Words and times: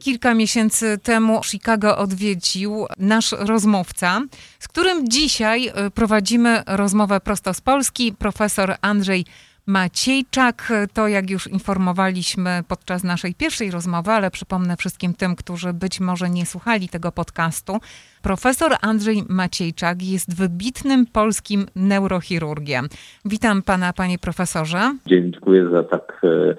Kilka 0.00 0.34
miesięcy 0.34 0.98
temu 1.02 1.40
Chicago 1.42 1.98
odwiedził 1.98 2.86
nasz 2.98 3.32
rozmówca, 3.32 4.20
z 4.58 4.68
którym 4.68 5.08
dzisiaj 5.08 5.68
y, 5.68 5.90
prowadzimy 5.90 6.62
rozmowę 6.66 7.20
prosto 7.20 7.54
z 7.54 7.60
Polski. 7.60 8.12
Profesor 8.18 8.74
Andrzej 8.80 9.24
Maciejczak. 9.66 10.72
To, 10.92 11.08
jak 11.08 11.30
już 11.30 11.46
informowaliśmy 11.46 12.62
podczas 12.68 13.04
naszej 13.04 13.34
pierwszej 13.34 13.70
rozmowy, 13.70 14.10
ale 14.10 14.30
przypomnę 14.30 14.76
wszystkim 14.76 15.14
tym, 15.14 15.36
którzy 15.36 15.72
być 15.72 16.00
może 16.00 16.30
nie 16.30 16.46
słuchali 16.46 16.88
tego 16.88 17.12
podcastu. 17.12 17.78
Profesor 18.22 18.76
Andrzej 18.80 19.22
Maciejczak 19.28 20.02
jest 20.02 20.36
wybitnym 20.36 21.06
polskim 21.06 21.66
neurochirurgiem. 21.76 22.88
Witam 23.24 23.62
pana, 23.62 23.92
panie 23.92 24.18
profesorze. 24.18 24.96
Dziękuję 25.06 25.70
za 25.70 25.82
tak 25.82 26.20
e, 26.24 26.54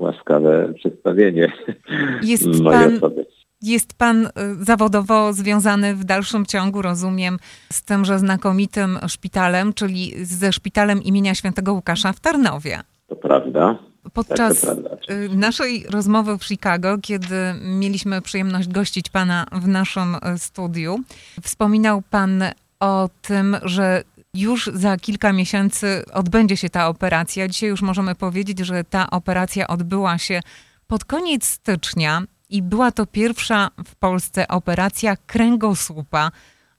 łaskawe 0.00 0.72
przedstawienie 0.74 1.52
Jest 2.22 2.46
mojej 2.46 2.62
pan 2.88 2.96
osoby. 2.96 3.26
Jest 3.62 3.94
pan 3.98 4.26
y, 4.26 4.30
zawodowo 4.60 5.32
związany 5.32 5.94
w 5.94 6.04
dalszym 6.04 6.46
ciągu, 6.46 6.82
rozumiem, 6.82 7.38
z 7.72 7.82
tymże 7.82 8.18
znakomitym 8.18 8.98
szpitalem, 9.08 9.72
czyli 9.72 10.24
ze 10.24 10.52
szpitalem 10.52 11.02
imienia 11.02 11.34
świętego 11.34 11.72
Łukasza 11.72 12.12
w 12.12 12.20
Tarnowie. 12.20 12.80
To 13.06 13.16
prawda. 13.16 13.78
Podczas 14.14 14.60
Tak, 14.60 14.70
to 14.76 14.82
prawda. 14.82 15.14
y, 15.14 15.36
naszej 15.36 15.86
rozmowy 15.90 16.38
w 16.38 16.44
Chicago, 16.44 16.98
kiedy 17.02 17.36
mieliśmy 17.64 18.22
przyjemność 18.22 18.68
gościć 18.68 19.08
pana 19.08 19.46
w 19.52 19.68
naszym 19.68 20.14
y, 20.14 20.38
studiu, 20.38 20.98
wspominał 21.42 22.02
pan 22.10 22.42
o 22.80 23.08
tym, 23.22 23.56
że 23.62 24.02
już 24.34 24.70
za 24.74 24.96
kilka 24.96 25.32
miesięcy 25.32 26.04
odbędzie 26.12 26.56
się 26.56 26.68
ta 26.70 26.88
operacja. 26.88 27.48
Dzisiaj 27.48 27.68
już 27.68 27.82
możemy 27.82 28.14
powiedzieć, 28.14 28.58
że 28.58 28.84
ta 28.84 29.10
operacja 29.10 29.66
odbyła 29.68 30.18
się 30.18 30.40
pod 30.86 31.04
koniec 31.04 31.44
stycznia 31.44 32.22
i 32.50 32.62
była 32.62 32.90
to 32.92 33.06
pierwsza 33.06 33.70
w 33.86 33.96
Polsce 33.96 34.48
operacja 34.48 35.16
kręgosłupa 35.26 36.30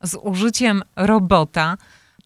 z 0.01 0.15
użyciem 0.23 0.81
robota. 0.95 1.77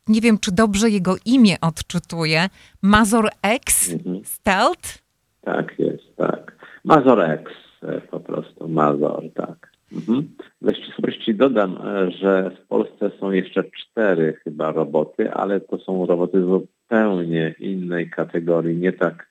Nie 0.07 0.21
wiem, 0.21 0.39
czy 0.39 0.51
dobrze 0.51 0.89
jego 0.89 1.15
imię 1.25 1.55
odczytuję. 1.61 2.49
Mazor 2.81 3.29
X 3.41 3.91
Mhm. 3.91 4.25
Stealth. 4.25 4.97
Tak 5.41 5.79
jest, 5.79 6.15
tak. 6.17 6.55
Mazor 6.83 7.21
X, 7.21 7.51
e, 7.83 8.01
po 8.01 8.19
prostu 8.19 8.67
Mazor, 8.67 9.23
tak. 9.35 9.71
Mhm. 9.91 10.27
Dla 10.61 10.73
ścisłości 10.73 11.35
dodam, 11.35 11.77
e, 11.77 12.11
że 12.11 12.51
w 12.63 12.67
Polsce 12.67 13.11
są 13.19 13.31
jeszcze 13.31 13.63
cztery 13.63 14.33
chyba 14.43 14.71
roboty, 14.71 15.31
ale 15.31 15.61
to 15.61 15.77
są 15.77 16.05
roboty 16.05 16.41
zupełnie 16.41 17.55
innej 17.59 18.09
kategorii, 18.09 18.77
nie 18.77 18.93
tak 18.93 19.27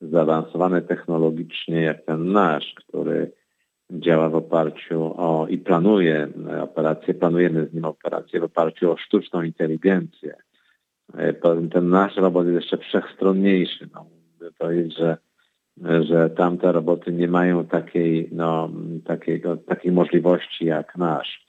zaawansowane 0.00 0.82
technologicznie 0.82 1.82
jak 1.82 2.04
ten 2.04 2.32
nasz, 2.32 2.74
który 2.74 3.32
działa 3.90 4.28
w 4.28 4.34
oparciu 4.34 5.14
o 5.16 5.46
i 5.48 5.58
planuje 5.58 6.28
e, 6.50 6.62
operacje, 6.62 7.14
planujemy 7.14 7.66
z 7.66 7.74
nim 7.74 7.84
operacje 7.84 8.40
w 8.40 8.44
oparciu 8.44 8.92
o 8.92 8.96
sztuczną 8.96 9.42
inteligencję. 9.42 10.34
E, 11.14 11.32
Ten 11.72 11.88
nasz 11.88 12.16
robot 12.16 12.46
jest 12.46 12.60
jeszcze 12.60 12.78
wszechstronniejszy. 12.78 13.88
No, 13.94 14.06
mówię 14.60 14.76
jest, 14.76 14.96
że, 14.96 15.16
że 15.84 16.30
tamte 16.30 16.72
roboty 16.72 17.12
nie 17.12 17.28
mają 17.28 17.66
takiej, 17.66 18.28
no, 18.32 18.70
takiego, 19.04 19.56
takiej 19.56 19.92
możliwości 19.92 20.64
jak 20.64 20.96
nasz. 20.96 21.46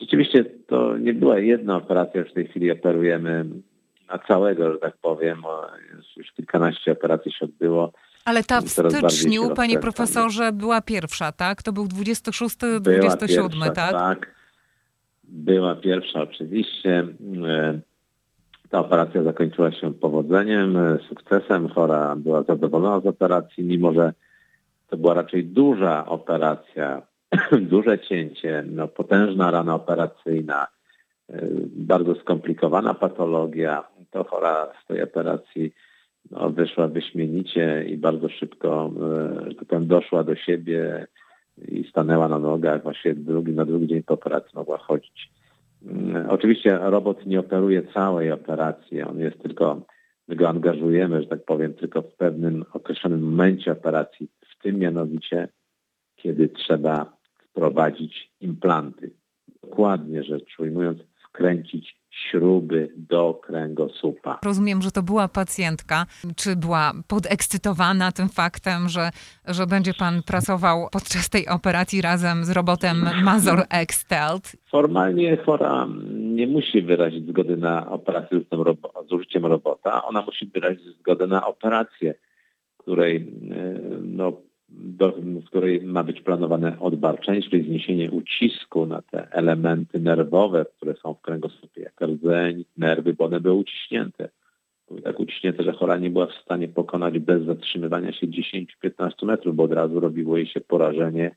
Rzeczywiście 0.00 0.44
to 0.44 0.98
nie 0.98 1.14
była 1.14 1.38
jedna 1.38 1.76
operacja, 1.76 2.20
już 2.20 2.30
w 2.30 2.34
tej 2.34 2.48
chwili 2.48 2.70
operujemy 2.70 3.44
na 4.08 4.18
całego, 4.18 4.72
że 4.72 4.78
tak 4.78 4.96
powiem. 4.96 5.42
Już, 6.16 6.32
kilkanaście 6.32 6.92
operacji 6.92 7.32
się 7.32 7.44
odbyło. 7.44 7.92
Ale 8.24 8.44
ta 8.44 8.60
w 8.60 8.68
styczniu, 8.68 9.50
panie 9.54 9.78
profesorze, 9.78 10.52
była 10.52 10.80
pierwsza, 10.80 11.32
tak? 11.32 11.62
To 11.62 11.72
był 11.72 11.88
26, 11.88 12.56
Była 12.60 12.80
27, 12.80 13.50
pierwsza, 13.50 13.70
tak? 13.70 13.92
tak. 13.92 14.34
Była 15.24 15.76
pierwsza 15.76 16.22
oczywiście. 16.22 17.06
Ta 18.70 18.78
operacja 18.78 19.22
zakończyła 19.22 19.72
się 19.72 19.94
powodzeniem, 19.94 20.76
e, 20.76 20.98
sukcesem. 21.08 21.68
Chora 21.68 22.16
była 22.16 22.42
zadowolona 22.42 23.00
z 23.00 23.06
operacji, 23.06 23.64
mimo 23.64 23.92
że 23.92 24.12
to 24.88 24.96
była 24.96 25.14
raczej 25.14 25.44
duża 25.44 26.06
operacja, 26.06 27.02
duże 27.72 27.98
cięcie, 27.98 28.64
no, 28.70 28.88
potężna 28.88 29.50
rana 29.50 29.74
operacyjna, 29.74 30.66
e, 31.28 31.46
bardzo 31.66 32.14
skomplikowana 32.14 32.94
patologia. 32.94 33.84
To 34.10 34.24
chora 34.24 34.72
z 34.84 34.86
tej 34.86 35.02
operacji 35.02 35.72
no, 36.30 36.50
wyszła 36.50 36.88
wyśmienicie 36.88 37.84
i 37.88 37.96
bardzo 37.96 38.28
szybko 38.28 38.90
e, 39.50 39.54
tak 39.54 39.68
powiem, 39.68 39.86
doszła 39.86 40.24
do 40.24 40.36
siebie 40.36 41.06
i 41.68 41.84
stanęła 41.90 42.28
na 42.28 42.38
nogach. 42.38 42.82
Właściwie 42.82 43.14
drugi, 43.14 43.52
na 43.52 43.64
drugi 43.64 43.86
dzień 43.86 44.02
po 44.02 44.14
operacji 44.14 44.50
mogła 44.54 44.78
chodzić. 44.78 45.30
Mm, 45.86 46.30
Oczywiście 46.30 46.78
robot 46.78 47.26
nie 47.26 47.40
operuje 47.40 47.82
całej 47.94 48.32
operacji, 48.32 49.02
on 49.02 49.18
jest 49.18 49.42
tylko, 49.42 49.86
my 50.28 50.36
go 50.36 50.48
angażujemy, 50.48 51.22
że 51.22 51.28
tak 51.28 51.44
powiem, 51.44 51.74
tylko 51.74 52.02
w 52.02 52.14
pewnym 52.14 52.64
określonym 52.72 53.22
momencie 53.22 53.72
operacji, 53.72 54.28
w 54.40 54.62
tym 54.62 54.78
mianowicie, 54.78 55.48
kiedy 56.16 56.48
trzeba 56.48 57.16
wprowadzić 57.50 58.30
implanty. 58.40 59.10
Dokładnie 59.62 60.22
rzecz 60.24 60.58
ujmując, 60.58 60.98
wkręcić 61.28 61.99
śruby 62.10 62.92
do 62.96 63.40
kręgosłupa. 63.42 64.38
Rozumiem, 64.44 64.82
że 64.82 64.90
to 64.90 65.02
była 65.02 65.28
pacjentka. 65.28 66.06
Czy 66.36 66.56
była 66.56 66.92
podekscytowana 67.08 68.12
tym 68.12 68.28
faktem, 68.28 68.88
że, 68.88 69.10
że 69.46 69.66
będzie 69.66 69.94
pan 69.94 70.22
pracował 70.22 70.88
podczas 70.92 71.30
tej 71.30 71.48
operacji 71.48 72.02
razem 72.02 72.44
z 72.44 72.50
robotem 72.50 72.96
Mazor 73.24 73.62
X 73.70 74.00
Stealth? 74.00 74.56
Formalnie 74.70 75.36
chora 75.36 75.86
nie 76.12 76.46
musi 76.46 76.82
wyrazić 76.82 77.28
zgody 77.28 77.56
na 77.56 77.90
operację 77.90 78.40
z 79.08 79.12
użyciem 79.12 79.46
robota. 79.46 80.04
Ona 80.04 80.22
musi 80.22 80.46
wyrazić 80.46 80.98
zgodę 80.98 81.26
na 81.26 81.46
operację, 81.46 82.14
której, 82.78 83.16
e, 83.16 83.78
no, 84.02 84.32
do, 84.80 85.14
której 85.46 85.82
ma 85.82 86.04
być 86.04 86.20
planowane 86.20 86.78
odbarczenie, 86.80 87.42
czyli 87.42 87.64
zniesienie 87.64 88.10
ucisku 88.10 88.86
na 88.86 89.02
te 89.02 89.32
elementy 89.32 90.00
nerwowe, 90.00 90.66
które 90.76 90.94
są 90.94 91.14
w 91.14 91.20
kręgosłupie, 91.20 91.82
jak 91.82 92.00
rdzeń, 92.00 92.64
nerwy, 92.76 93.14
bo 93.14 93.24
one 93.24 93.40
były 93.40 93.54
uciśnięte. 93.54 94.28
Były 94.88 95.02
tak 95.02 95.20
uciśnięte, 95.20 95.62
że 95.62 95.72
chora 95.72 95.96
nie 95.96 96.10
była 96.10 96.26
w 96.26 96.42
stanie 96.44 96.68
pokonać 96.68 97.18
bez 97.18 97.44
zatrzymywania 97.44 98.12
się 98.12 98.26
10-15 98.26 99.26
metrów, 99.26 99.56
bo 99.56 99.62
od 99.62 99.72
razu 99.72 100.00
robiło 100.00 100.36
jej 100.36 100.46
się 100.46 100.60
porażenie 100.60 101.36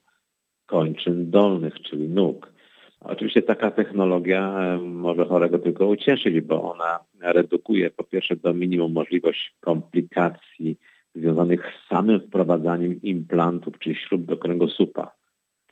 kończyn 0.66 1.30
dolnych, 1.30 1.82
czyli 1.82 2.10
nóg. 2.10 2.54
Oczywiście 3.00 3.42
taka 3.42 3.72
technologia 3.72 4.78
może 4.82 5.26
chorego 5.26 5.60
tylko 5.60 5.88
ucieszyć, 5.88 6.42
bo 6.42 6.72
ona 6.74 7.00
redukuje 7.22 7.90
po 7.90 8.04
pierwsze 8.04 8.36
do 8.36 8.54
minimum 8.54 8.94
możliwość 8.94 9.56
komplikacji 9.60 10.78
związanych 11.16 11.72
z 11.86 11.90
samym 11.90 12.20
wprowadzaniem 12.20 13.02
implantów, 13.02 13.80
czyli 13.80 13.96
śrub 13.96 14.26
do 14.26 14.38
kręgosłupa, 14.38 15.12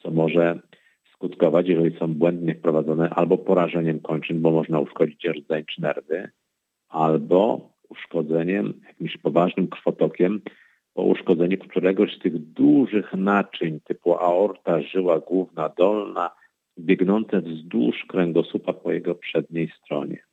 co 0.02 0.12
może 0.12 0.60
skutkować, 1.14 1.68
jeżeli 1.68 1.98
są 1.98 2.14
błędnie 2.14 2.56
wprowadzone, 2.56 3.10
albo 3.10 3.38
porażeniem 3.38 4.00
kończyn, 4.00 4.42
bo 4.42 4.52
można 4.52 4.80
uszkodzić 4.80 5.26
rdzeń 5.26 5.64
czy 5.66 5.82
nerwy, 5.82 6.30
albo 6.90 7.70
uszkodzeniem, 7.90 8.74
jakimś 8.88 9.18
poważnym 9.18 9.68
krwotokiem, 9.68 10.42
po 10.94 11.04
uszkodzeniu 11.04 11.58
któregoś 11.58 12.16
z 12.16 12.20
tych 12.20 12.38
dużych 12.38 13.14
naczyń 13.14 13.80
typu 13.80 14.14
aorta, 14.16 14.82
żyła 14.82 15.20
główna, 15.20 15.70
dolna, 15.78 16.30
biegnące 16.80 17.42
wzdłuż 17.42 18.06
kręgosłupa 18.06 18.74
po 18.74 18.92
jego 18.92 19.16
przedniej 19.16 19.72
stronie. 19.80 20.24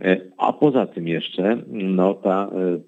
E, 0.00 0.20
A 0.38 0.52
poza 0.52 0.86
tym 0.86 1.08
jeszcze, 1.08 1.62
no 1.72 2.14
ta, 2.14 2.50
e, 2.52 2.80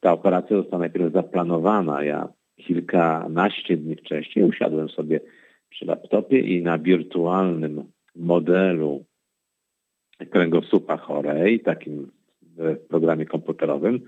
ta 0.00 0.12
operacja 0.12 0.56
została 0.56 0.78
najpierw 0.78 1.12
zaplanowana. 1.12 2.04
Ja 2.04 2.28
kilkanaście 2.56 3.76
dni 3.76 3.96
wcześniej 3.96 4.44
usiadłem 4.44 4.88
sobie 4.88 5.20
przy 5.70 5.86
laptopie 5.86 6.38
i 6.38 6.62
na 6.62 6.78
wirtualnym 6.78 7.84
modelu 8.16 9.04
kręgosłupa 10.30 10.96
chorej, 10.96 11.60
takim 11.60 12.10
e, 12.58 12.76
programie 12.76 13.26
komputerowym, 13.26 14.00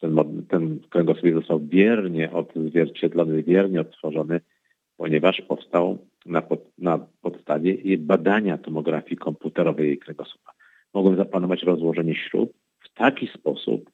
ten, 0.00 0.16
ten 0.48 0.80
kręgosłup 0.90 1.34
został 1.34 1.60
wiernie 1.66 2.32
odzwierciedlony, 2.32 3.42
wiernie 3.42 3.80
odtworzony, 3.80 4.40
ponieważ 4.96 5.40
powstał 5.40 5.98
na, 6.26 6.42
pod, 6.42 6.78
na 6.78 7.06
podstawie 7.22 7.98
badania 7.98 8.58
tomografii 8.58 9.16
komputerowej 9.16 9.86
jej 9.86 9.98
kręgosłupa. 9.98 10.52
Mogłem 10.94 11.16
zaplanować 11.16 11.62
rozłożenie 11.62 12.14
śrub 12.14 12.52
w 12.80 12.94
taki 12.94 13.26
sposób, 13.26 13.90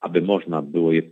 aby 0.00 0.22
można 0.22 0.62
było 0.62 0.92
je 0.92 1.02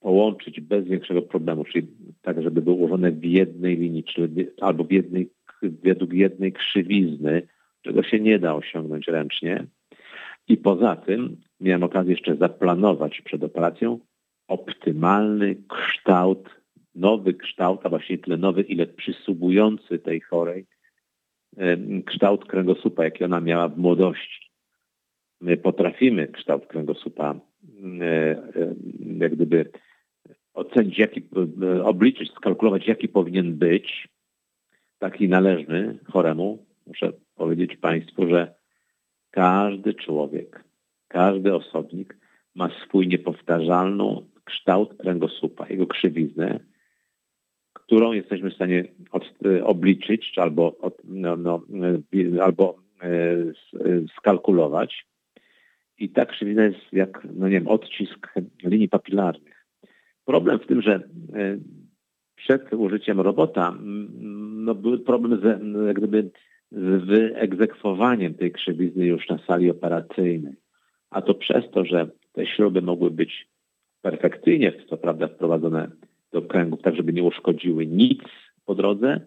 połączyć 0.00 0.60
bez 0.60 0.84
większego 0.84 1.22
problemu, 1.22 1.64
czyli 1.64 1.86
tak, 2.22 2.42
żeby 2.42 2.62
były 2.62 2.76
ułożone 2.76 3.12
w 3.12 3.24
jednej 3.24 3.76
linii, 3.76 4.04
czyli 4.04 4.46
albo 4.60 4.84
w 4.84 4.92
jednej, 4.92 5.30
według 5.62 6.12
jednej 6.12 6.52
krzywizny, 6.52 7.42
czego 7.82 8.02
się 8.02 8.20
nie 8.20 8.38
da 8.38 8.54
osiągnąć 8.54 9.06
ręcznie. 9.06 9.66
I 10.48 10.56
poza 10.56 10.96
tym 10.96 11.36
miałem 11.60 11.82
okazję 11.82 12.12
jeszcze 12.12 12.36
zaplanować 12.36 13.20
przed 13.20 13.42
operacją 13.42 13.98
optymalny 14.48 15.56
kształt 15.68 16.62
nowy 16.94 17.34
kształt, 17.34 17.80
a 17.84 17.88
właściwie 17.88 18.18
tyle 18.22 18.36
nowy, 18.36 18.62
ile 18.62 18.86
przysługujący 18.86 19.98
tej 19.98 20.20
chorej 20.20 20.66
kształt 22.06 22.44
kręgosłupa, 22.44 23.04
jaki 23.04 23.24
ona 23.24 23.40
miała 23.40 23.68
w 23.68 23.78
młodości. 23.78 24.50
My 25.40 25.56
potrafimy 25.56 26.28
kształt 26.28 26.66
kręgosłupa 26.66 27.40
jak 29.18 29.34
gdyby 29.34 29.70
ocenić, 30.54 30.98
jaki, 30.98 31.22
obliczyć, 31.84 32.30
skalkulować, 32.32 32.86
jaki 32.86 33.08
powinien 33.08 33.54
być, 33.54 34.08
taki 34.98 35.28
należny 35.28 35.98
choremu. 36.12 36.66
Muszę 36.86 37.12
powiedzieć 37.34 37.76
Państwu, 37.76 38.28
że 38.28 38.54
każdy 39.30 39.94
człowiek, 39.94 40.64
każdy 41.08 41.54
osobnik 41.54 42.16
ma 42.54 42.70
swój 42.84 43.08
niepowtarzalny 43.08 44.16
kształt 44.44 44.94
kręgosłupa, 44.98 45.68
jego 45.68 45.86
krzywiznę, 45.86 46.60
którą 47.72 48.12
jesteśmy 48.12 48.50
w 48.50 48.54
stanie 48.54 48.84
od, 49.10 49.24
obliczyć 49.64 50.38
albo, 50.38 50.78
od, 50.78 50.96
no, 51.04 51.36
no, 51.36 51.62
albo 52.42 52.76
e, 53.02 53.08
skalkulować. 54.18 55.06
I 55.98 56.08
ta 56.10 56.26
krzywizna 56.26 56.64
jest 56.64 56.92
jak, 56.92 57.26
no 57.34 57.48
nie 57.48 57.54
wiem, 57.54 57.68
odcisk 57.68 58.34
linii 58.64 58.88
papilarnych. 58.88 59.66
Problem 60.24 60.58
w 60.58 60.66
tym, 60.66 60.82
że 60.82 60.94
e, 60.94 61.58
przed 62.36 62.72
użyciem 62.72 63.20
robota 63.20 63.76
no, 64.64 64.74
był 64.74 64.98
problem 64.98 65.40
z, 65.40 65.44
jak 65.86 65.96
gdyby, 65.96 66.30
z 66.72 67.04
wyegzekwowaniem 67.04 68.34
tej 68.34 68.52
krzywizny 68.52 69.06
już 69.06 69.28
na 69.28 69.38
sali 69.38 69.70
operacyjnej. 69.70 70.54
A 71.10 71.22
to 71.22 71.34
przez 71.34 71.70
to, 71.70 71.84
że 71.84 72.08
te 72.32 72.46
śruby 72.46 72.82
mogły 72.82 73.10
być 73.10 73.48
perfekcyjnie, 74.02 74.72
co 74.90 74.96
prawda, 74.96 75.28
wprowadzone 75.28 75.90
do 76.32 76.42
kręgów, 76.42 76.82
tak 76.82 76.96
żeby 76.96 77.12
nie 77.12 77.22
uszkodziły 77.22 77.86
nic 77.86 78.22
po 78.64 78.74
drodze, 78.74 79.20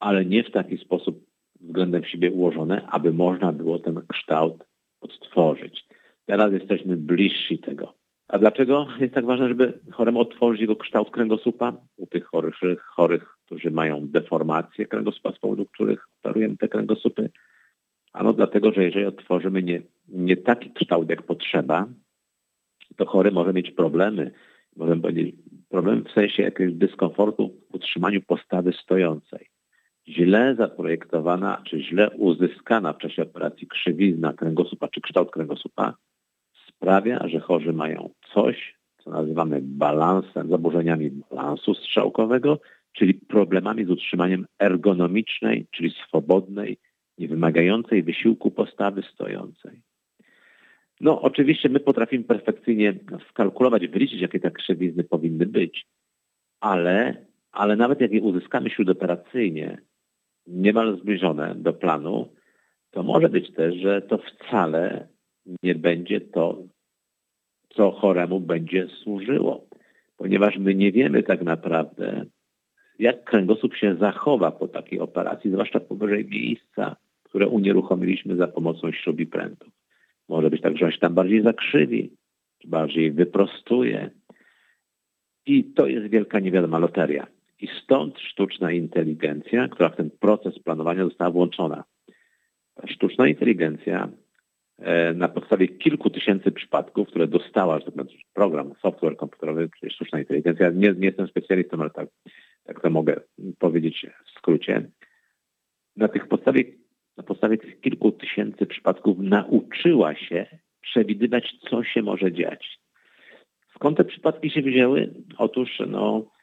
ale 0.00 0.24
nie 0.24 0.44
w 0.44 0.50
taki 0.50 0.78
sposób 0.78 1.26
względem 1.60 2.04
siebie 2.04 2.30
ułożone, 2.30 2.86
aby 2.86 3.12
można 3.12 3.52
było 3.52 3.78
ten 3.78 4.00
kształt 4.08 4.64
odtworzyć. 5.00 5.84
Teraz 6.26 6.52
jesteśmy 6.52 6.96
bliżsi 6.96 7.58
tego. 7.58 7.94
A 8.28 8.38
dlaczego 8.38 8.86
jest 9.00 9.14
tak 9.14 9.26
ważne, 9.26 9.48
żeby 9.48 9.78
choremu 9.92 10.20
otworzyć 10.20 10.60
jego 10.60 10.76
kształt 10.76 11.10
kręgosłupa? 11.10 11.72
U 11.96 12.06
tych 12.06 12.24
chorych, 12.24 12.54
chorych, 12.86 13.36
którzy 13.46 13.70
mają 13.70 14.08
deformację 14.08 14.86
kręgosłupa, 14.86 15.32
z 15.32 15.38
powodu 15.38 15.66
których 15.66 16.08
operujemy 16.20 16.56
te 16.56 16.68
kręgosłupy? 16.68 17.30
Ano 18.12 18.32
dlatego, 18.32 18.72
że 18.72 18.84
jeżeli 18.84 19.04
otworzymy 19.04 19.62
nie, 19.62 19.82
nie 20.08 20.36
taki 20.36 20.70
kształt, 20.70 21.10
jak 21.10 21.22
potrzeba, 21.22 21.86
to 22.96 23.06
chory 23.06 23.30
może 23.30 23.52
mieć 23.52 23.70
problemy. 23.70 24.30
Może 24.76 24.96
powiedzieć 24.96 25.36
problem 25.68 26.04
w 26.04 26.12
sensie 26.12 26.42
jakiegoś 26.42 26.74
dyskomfortu 26.74 27.54
w 27.70 27.74
utrzymaniu 27.74 28.22
postawy 28.22 28.72
stojącej. 28.72 29.48
Źle 30.08 30.54
zaprojektowana, 30.58 31.62
czy 31.66 31.82
źle 31.82 32.10
uzyskana 32.10 32.92
w 32.92 32.98
czasie 32.98 33.22
operacji 33.22 33.66
krzywizna 33.66 34.32
kręgosłupa, 34.32 34.88
czy 34.88 35.00
kształt 35.00 35.30
kręgosłupa 35.30 35.94
sprawia, 36.86 37.28
że 37.28 37.40
chorzy 37.40 37.72
mają 37.72 38.10
coś, 38.34 38.74
co 39.04 39.10
nazywamy 39.10 39.60
balansem, 39.62 40.50
zaburzeniami 40.50 41.10
balansu 41.10 41.74
strzałkowego, 41.74 42.60
czyli 42.92 43.14
problemami 43.14 43.84
z 43.84 43.90
utrzymaniem 43.90 44.46
ergonomicznej, 44.58 45.66
czyli 45.70 45.90
swobodnej, 45.90 46.78
niewymagającej 47.18 48.02
wysiłku 48.02 48.50
postawy 48.50 49.02
stojącej. 49.02 49.82
No 51.00 51.20
oczywiście 51.22 51.68
my 51.68 51.80
potrafimy 51.80 52.24
perfekcyjnie 52.24 52.94
skalkulować, 53.30 53.88
wyliczyć, 53.88 54.20
jakie 54.20 54.40
te 54.40 54.50
krzywizny 54.50 55.04
powinny 55.04 55.46
być, 55.46 55.86
ale, 56.60 57.26
ale 57.52 57.76
nawet 57.76 58.00
jak 58.00 58.12
je 58.12 58.20
uzyskamy 58.20 58.70
śródoperacyjnie, 58.70 59.78
niemal 60.46 60.98
zbliżone 61.00 61.54
do 61.54 61.72
planu, 61.72 62.28
to 62.90 63.02
może 63.02 63.28
być 63.28 63.52
też, 63.52 63.74
że 63.74 64.02
to 64.02 64.18
wcale 64.18 65.08
nie 65.62 65.74
będzie 65.74 66.20
to, 66.20 66.62
co 67.76 67.90
choremu 67.90 68.40
będzie 68.40 68.88
służyło, 69.02 69.66
ponieważ 70.16 70.58
my 70.58 70.74
nie 70.74 70.92
wiemy 70.92 71.22
tak 71.22 71.42
naprawdę, 71.42 72.24
jak 72.98 73.24
kręgosłup 73.24 73.76
się 73.76 73.96
zachowa 74.00 74.50
po 74.50 74.68
takiej 74.68 75.00
operacji, 75.00 75.50
zwłaszcza 75.50 75.80
powyżej 75.80 76.24
miejsca, 76.24 76.96
które 77.22 77.48
unieruchomiliśmy 77.48 78.36
za 78.36 78.48
pomocą 78.48 78.92
śrub 78.92 79.20
i 79.20 79.26
prętów. 79.26 79.68
Może 80.28 80.50
być 80.50 80.60
tak, 80.62 80.78
że 80.78 80.84
on 80.84 80.92
się 80.92 80.98
tam 80.98 81.14
bardziej 81.14 81.42
zakrzywi, 81.42 82.10
czy 82.58 82.68
bardziej 82.68 83.12
wyprostuje. 83.12 84.10
I 85.46 85.64
to 85.64 85.86
jest 85.86 86.06
wielka 86.06 86.40
niewiadoma 86.40 86.78
loteria. 86.78 87.26
I 87.60 87.68
stąd 87.82 88.18
sztuczna 88.18 88.72
inteligencja, 88.72 89.68
która 89.68 89.88
w 89.88 89.96
ten 89.96 90.10
proces 90.10 90.58
planowania 90.58 91.04
została 91.04 91.30
włączona. 91.30 91.84
Ta 92.74 92.86
sztuczna 92.86 93.28
inteligencja 93.28 94.08
na 95.14 95.28
podstawie 95.28 95.68
kilku 95.68 96.10
tysięcy 96.10 96.52
przypadków, 96.52 97.08
które 97.08 97.28
dostała, 97.28 97.78
że 97.78 97.92
tak 97.92 98.06
program, 98.34 98.72
software 98.82 99.16
komputerowy, 99.16 99.68
czyli 99.80 99.92
sztuczna 99.92 100.18
inteligencja, 100.18 100.70
nie, 100.70 100.92
nie 100.92 101.06
jestem 101.06 101.28
specjalistą, 101.28 101.80
ale 101.80 101.90
tak, 101.90 102.08
tak 102.64 102.80
to 102.80 102.90
mogę 102.90 103.20
powiedzieć 103.58 104.06
w 104.26 104.38
skrócie. 104.38 104.90
Na 105.96 106.08
tych 106.08 106.28
podstawie 106.28 106.64
na 107.16 107.22
podstawie 107.22 107.58
tych 107.58 107.80
kilku 107.80 108.12
tysięcy 108.12 108.66
przypadków 108.66 109.18
nauczyła 109.18 110.14
się 110.14 110.46
przewidywać, 110.80 111.54
co 111.70 111.84
się 111.84 112.02
może 112.02 112.32
dziać. 112.32 112.78
Skąd 113.74 113.96
te 113.96 114.04
przypadki 114.04 114.50
się 114.50 114.62
wzięły? 114.62 115.14
Otóż 115.38 115.82
no, 115.86 116.18
e, 116.18 116.35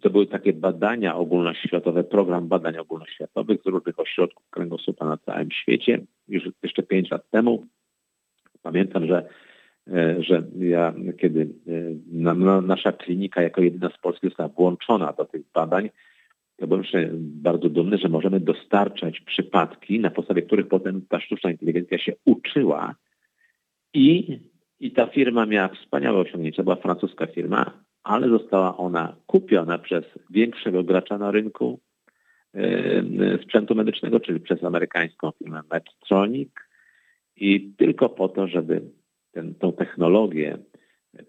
to 0.00 0.10
były 0.10 0.26
takie 0.26 0.52
badania 0.52 1.16
ogólnoświatowe, 1.16 2.04
program 2.04 2.48
badań 2.48 2.76
ogólnoświatowych 2.76 3.62
z 3.62 3.66
różnych 3.66 3.98
ośrodków 3.98 4.50
kręgosłupa 4.50 5.04
na 5.04 5.16
całym 5.16 5.50
świecie. 5.50 6.00
Już 6.28 6.48
jeszcze 6.62 6.82
pięć 6.82 7.10
lat 7.10 7.30
temu 7.30 7.66
pamiętam, 8.62 9.06
że, 9.06 9.28
e, 9.86 10.22
że 10.22 10.42
ja, 10.58 10.94
kiedy 11.20 11.48
e, 12.12 12.62
nasza 12.62 12.92
klinika 12.92 13.42
jako 13.42 13.60
jedyna 13.60 13.90
z 13.90 13.98
Polski 13.98 14.26
została 14.26 14.48
włączona 14.48 15.12
do 15.12 15.24
tych 15.24 15.42
badań, 15.54 15.90
ja 16.58 16.66
byłem 16.66 16.84
bardzo 17.20 17.68
dumny, 17.68 17.98
że 17.98 18.08
możemy 18.08 18.40
dostarczać 18.40 19.20
przypadki, 19.20 20.00
na 20.00 20.10
podstawie 20.10 20.42
których 20.42 20.68
potem 20.68 21.02
ta 21.08 21.20
sztuczna 21.20 21.50
inteligencja 21.50 21.98
się 21.98 22.12
uczyła 22.24 22.94
i, 23.94 24.38
i 24.80 24.90
ta 24.90 25.06
firma 25.06 25.46
miała 25.46 25.68
wspaniałe 25.68 26.18
osiągnięcia. 26.18 26.62
Była 26.62 26.76
francuska 26.76 27.26
firma, 27.26 27.87
ale 28.02 28.28
została 28.28 28.76
ona 28.76 29.16
kupiona 29.26 29.78
przez 29.78 30.04
większego 30.30 30.84
gracza 30.84 31.18
na 31.18 31.30
rynku 31.30 31.80
sprzętu 33.42 33.74
medycznego, 33.74 34.20
czyli 34.20 34.40
przez 34.40 34.64
amerykańską 34.64 35.30
firmę 35.30 35.60
Medtronic 35.70 36.48
i 37.36 37.72
tylko 37.76 38.08
po 38.08 38.28
to, 38.28 38.48
żeby 38.48 38.82
ten, 39.32 39.54
tą 39.54 39.72
technologię 39.72 40.58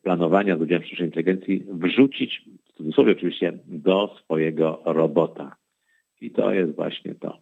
planowania 0.04 0.58
z 0.58 0.62
udziałem 0.62 0.84
sztucznej 0.84 1.08
inteligencji 1.08 1.66
wrzucić 1.70 2.42
cudzysłowie 2.80 3.12
oczywiście, 3.12 3.54
do 3.68 4.16
swojego 4.24 4.82
robota. 4.86 5.56
I 6.22 6.32
to 6.32 6.54
jest 6.54 6.76
właśnie 6.76 7.16
to. 7.16 7.38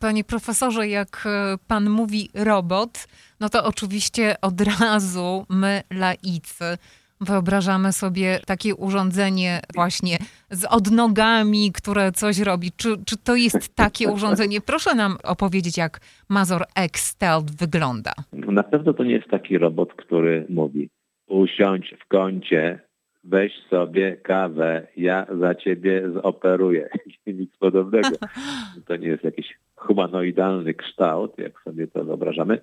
Panie 0.00 0.24
profesorze, 0.24 0.88
jak 0.88 1.26
e, 1.26 1.56
pan 1.68 1.90
mówi 1.90 2.28
robot, 2.34 3.06
no 3.40 3.48
to 3.48 3.64
oczywiście 3.64 4.34
od 4.42 4.54
razu 4.80 5.46
my, 5.48 5.82
laicy, 5.90 6.78
wyobrażamy 7.20 7.92
sobie 7.92 8.40
takie 8.46 8.74
urządzenie 8.74 9.60
właśnie 9.74 10.16
z 10.50 10.64
odnogami, 10.64 11.72
które 11.72 12.12
coś 12.12 12.38
robi. 12.38 12.72
Czy, 12.76 12.88
czy 13.06 13.16
to 13.16 13.36
jest 13.36 13.74
takie 13.74 14.08
urządzenie? 14.08 14.60
Proszę 14.60 14.94
nam 14.94 15.16
opowiedzieć, 15.24 15.76
jak 15.76 16.00
Mazor 16.28 16.64
X 16.76 17.06
Stealth 17.06 17.52
wygląda. 17.58 18.12
Na 18.32 18.62
pewno 18.62 18.94
to 18.94 19.04
nie 19.04 19.14
jest 19.14 19.28
taki 19.28 19.58
robot, 19.58 19.94
który 19.94 20.46
mówi 20.48 20.90
usiądź 21.28 21.94
w 22.00 22.08
kącie, 22.08 22.80
weź 23.24 23.52
sobie 23.70 24.16
kawę, 24.16 24.86
ja 24.96 25.26
za 25.40 25.54
ciebie 25.54 26.10
zoperuję. 26.22 26.88
Nic 27.26 27.56
podobnego. 27.56 28.08
To 28.86 28.96
nie 28.96 29.08
jest 29.08 29.24
jakiś 29.24 29.58
humanoidalny 29.76 30.74
kształt, 30.74 31.38
jak 31.38 31.60
sobie 31.64 31.86
to 31.86 32.04
wyobrażamy. 32.04 32.58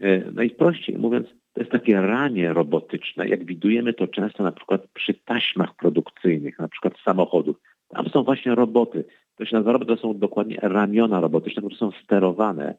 E, 0.00 0.30
no 0.32 0.42
i 0.42 0.50
prościej 0.50 0.98
mówiąc, 0.98 1.26
to 1.52 1.60
jest 1.60 1.72
takie 1.72 2.00
ranie 2.00 2.52
robotyczne, 2.52 3.28
jak 3.28 3.44
widujemy 3.44 3.92
to 3.92 4.06
często 4.06 4.42
na 4.42 4.52
przykład 4.52 4.86
przy 4.94 5.14
taśmach 5.14 5.76
produkcyjnych, 5.76 6.58
na 6.58 6.68
przykład 6.68 6.94
samochodów. 7.04 7.56
Tam 7.88 8.08
są 8.08 8.22
właśnie 8.22 8.54
roboty. 8.54 9.04
To 9.36 9.44
się 9.44 9.56
nazywa 9.56 9.78
to 9.78 9.96
są 9.96 10.18
dokładnie 10.18 10.58
ramiona 10.62 11.20
robotyczne, 11.20 11.62
które 11.62 11.76
są 11.76 11.90
sterowane 12.04 12.74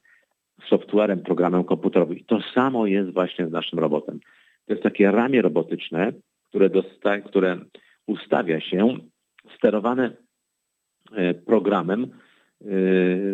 softwarem, 0.69 1.19
programem 1.19 1.63
komputerowym. 1.63 2.17
I 2.17 2.23
to 2.23 2.41
samo 2.41 2.85
jest 2.87 3.13
właśnie 3.13 3.47
z 3.47 3.51
naszym 3.51 3.79
robotem. 3.79 4.19
To 4.65 4.73
jest 4.73 4.83
takie 4.83 5.11
ramię 5.11 5.41
robotyczne, 5.41 6.13
które, 6.49 6.69
dosta- 6.69 7.21
które 7.21 7.57
ustawia 8.07 8.59
się 8.59 8.97
sterowane 9.57 10.11
e, 11.11 11.33
programem, 11.33 12.03
e, 12.03 12.07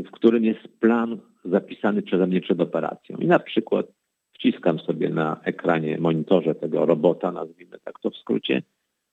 w 0.01 0.12
którym 0.12 0.44
jest 0.44 0.68
plan 0.80 1.20
zapisany 1.45 2.01
przeze 2.01 2.27
mnie 2.27 2.41
przed 2.41 2.61
operacją. 2.61 3.17
I 3.17 3.27
na 3.27 3.39
przykład 3.39 3.85
wciskam 4.33 4.79
sobie 4.79 5.09
na 5.09 5.41
ekranie, 5.43 5.97
monitorze 5.97 6.55
tego 6.55 6.85
robota, 6.85 7.31
nazwijmy 7.31 7.79
tak 7.79 7.99
to 7.99 8.09
w 8.09 8.17
skrócie, 8.17 8.61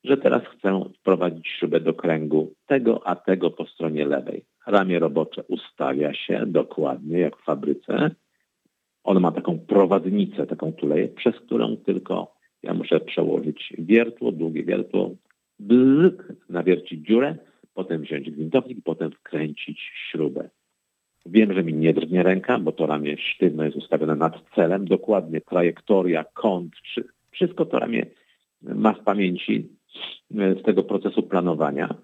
że 0.04 0.16
teraz 0.16 0.42
chcę 0.42 0.84
wprowadzić 0.98 1.48
śrubę 1.48 1.80
do 1.80 1.94
kręgu 1.94 2.54
tego, 2.66 3.06
a 3.06 3.16
tego 3.16 3.50
po 3.50 3.66
stronie 3.66 4.06
lewej. 4.06 4.44
Ramię 4.66 4.98
robocze 4.98 5.42
ustawia 5.48 6.14
się 6.14 6.46
dokładnie 6.46 7.18
jak 7.18 7.36
w 7.36 7.44
fabryce. 7.44 8.10
Ono 9.04 9.20
ma 9.20 9.32
taką 9.32 9.58
prowadnicę, 9.58 10.46
taką 10.46 10.72
tuleję, 10.72 11.08
przez 11.08 11.36
którą 11.36 11.76
tylko 11.76 12.34
ja 12.62 12.74
muszę 12.74 13.00
przełożyć 13.00 13.72
wiertło, 13.78 14.32
długie 14.32 14.64
wiertło, 14.64 15.10
bzyk, 15.58 16.32
nawiercić 16.48 17.06
dziurę, 17.06 17.36
potem 17.74 18.02
wziąć 18.02 18.30
gwintownik 18.30 18.78
potem 18.84 19.10
wkręcić 19.10 19.80
śrubę. 20.10 20.50
Wiem, 21.26 21.52
że 21.52 21.62
mi 21.62 21.74
nie 21.74 21.94
drgnie 21.94 22.22
ręka, 22.22 22.58
bo 22.58 22.72
to 22.72 22.86
ramię 22.86 23.16
sztywno 23.18 23.64
jest 23.64 23.76
ustawione 23.76 24.16
nad 24.16 24.34
celem, 24.54 24.84
dokładnie 24.84 25.40
trajektoria, 25.40 26.24
kąt, 26.34 26.72
wszystko 27.30 27.66
to 27.66 27.78
ramię 27.78 28.06
ma 28.62 28.92
w 28.92 29.04
pamięci 29.04 29.68
e, 30.38 30.54
z 30.54 30.62
tego 30.62 30.82
procesu 30.82 31.22
planowania. 31.22 31.94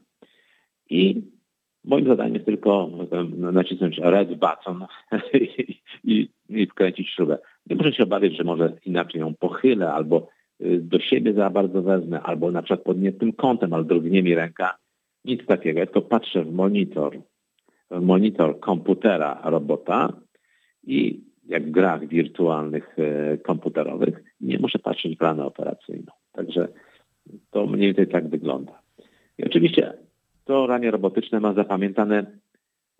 I 0.90 1.22
moim 1.84 2.06
zadaniem 2.06 2.34
jest 2.34 2.46
tylko 2.46 2.90
nacisnąć 3.36 3.98
red 3.98 4.28
button 4.28 4.86
i, 5.34 5.80
i, 6.04 6.28
i 6.48 6.66
wkręcić 6.66 7.08
śrubę. 7.08 7.38
Nie 7.66 7.76
muszę 7.76 7.92
się 7.92 8.02
obawiać, 8.02 8.36
że 8.36 8.44
może 8.44 8.72
inaczej 8.86 9.20
ją 9.20 9.34
pochylę 9.34 9.92
albo 9.92 10.28
y, 10.60 10.78
do 10.82 10.98
siebie 10.98 11.32
za 11.32 11.50
bardzo 11.50 11.82
wezmę, 11.82 12.20
albo 12.20 12.50
na 12.50 12.62
przykład 12.62 12.84
pod 12.84 12.96
tym 13.18 13.32
kątem, 13.32 13.72
ale 13.72 13.84
drgnie 13.84 14.22
mi 14.22 14.34
ręka. 14.34 14.78
Nic 15.24 15.46
takiego. 15.46 15.80
Ja 15.80 15.86
tylko 15.86 16.02
patrzę 16.02 16.44
w 16.44 16.52
monitor, 16.52 17.18
monitor 17.90 18.60
komputera 18.60 19.40
robota 19.44 20.12
i 20.82 21.20
jak 21.48 21.66
w 21.66 21.70
grach 21.70 22.08
wirtualnych 22.08 22.96
e, 22.98 23.38
komputerowych, 23.38 24.22
nie 24.40 24.58
muszę 24.58 24.78
patrzeć 24.78 25.14
w 25.14 25.18
planę 25.18 25.44
operacyjną. 25.44 26.12
Także 26.32 26.68
to 27.50 27.66
mniej 27.66 27.86
więcej 27.86 28.08
tak 28.08 28.28
wygląda. 28.28 28.82
I 29.38 29.44
oczywiście 29.44 29.92
to 30.44 30.66
ranie 30.66 30.90
robotyczne 30.90 31.40
ma 31.40 31.54
zapamiętane 31.54 32.38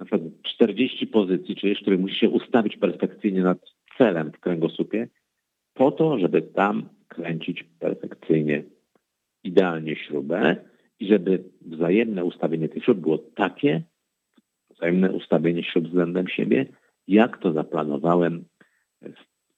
na 0.00 0.06
przykład 0.06 0.22
40 0.42 1.06
pozycji, 1.06 1.56
czyli 1.56 1.76
których 1.76 2.00
musi 2.00 2.14
się 2.14 2.28
ustawić 2.28 2.76
perfekcyjnie 2.76 3.42
nad 3.42 3.58
celem 3.98 4.32
w 4.32 4.40
kręgosłupie, 4.40 5.08
po 5.74 5.90
to, 5.90 6.18
żeby 6.18 6.42
tam 6.42 6.88
kręcić 7.08 7.64
perfekcyjnie, 7.78 8.64
idealnie 9.44 9.96
śrubę 9.96 10.56
i 11.00 11.06
żeby 11.06 11.44
wzajemne 11.60 12.24
ustawienie 12.24 12.68
tych 12.68 12.84
śrub 12.84 12.98
było 12.98 13.18
takie, 13.18 13.82
wzajemne 14.78 15.12
ustawienie 15.12 15.64
śrub 15.64 15.84
względem 15.84 16.28
siebie, 16.28 16.66
jak 17.08 17.38
to 17.38 17.52
zaplanowałem 17.52 18.44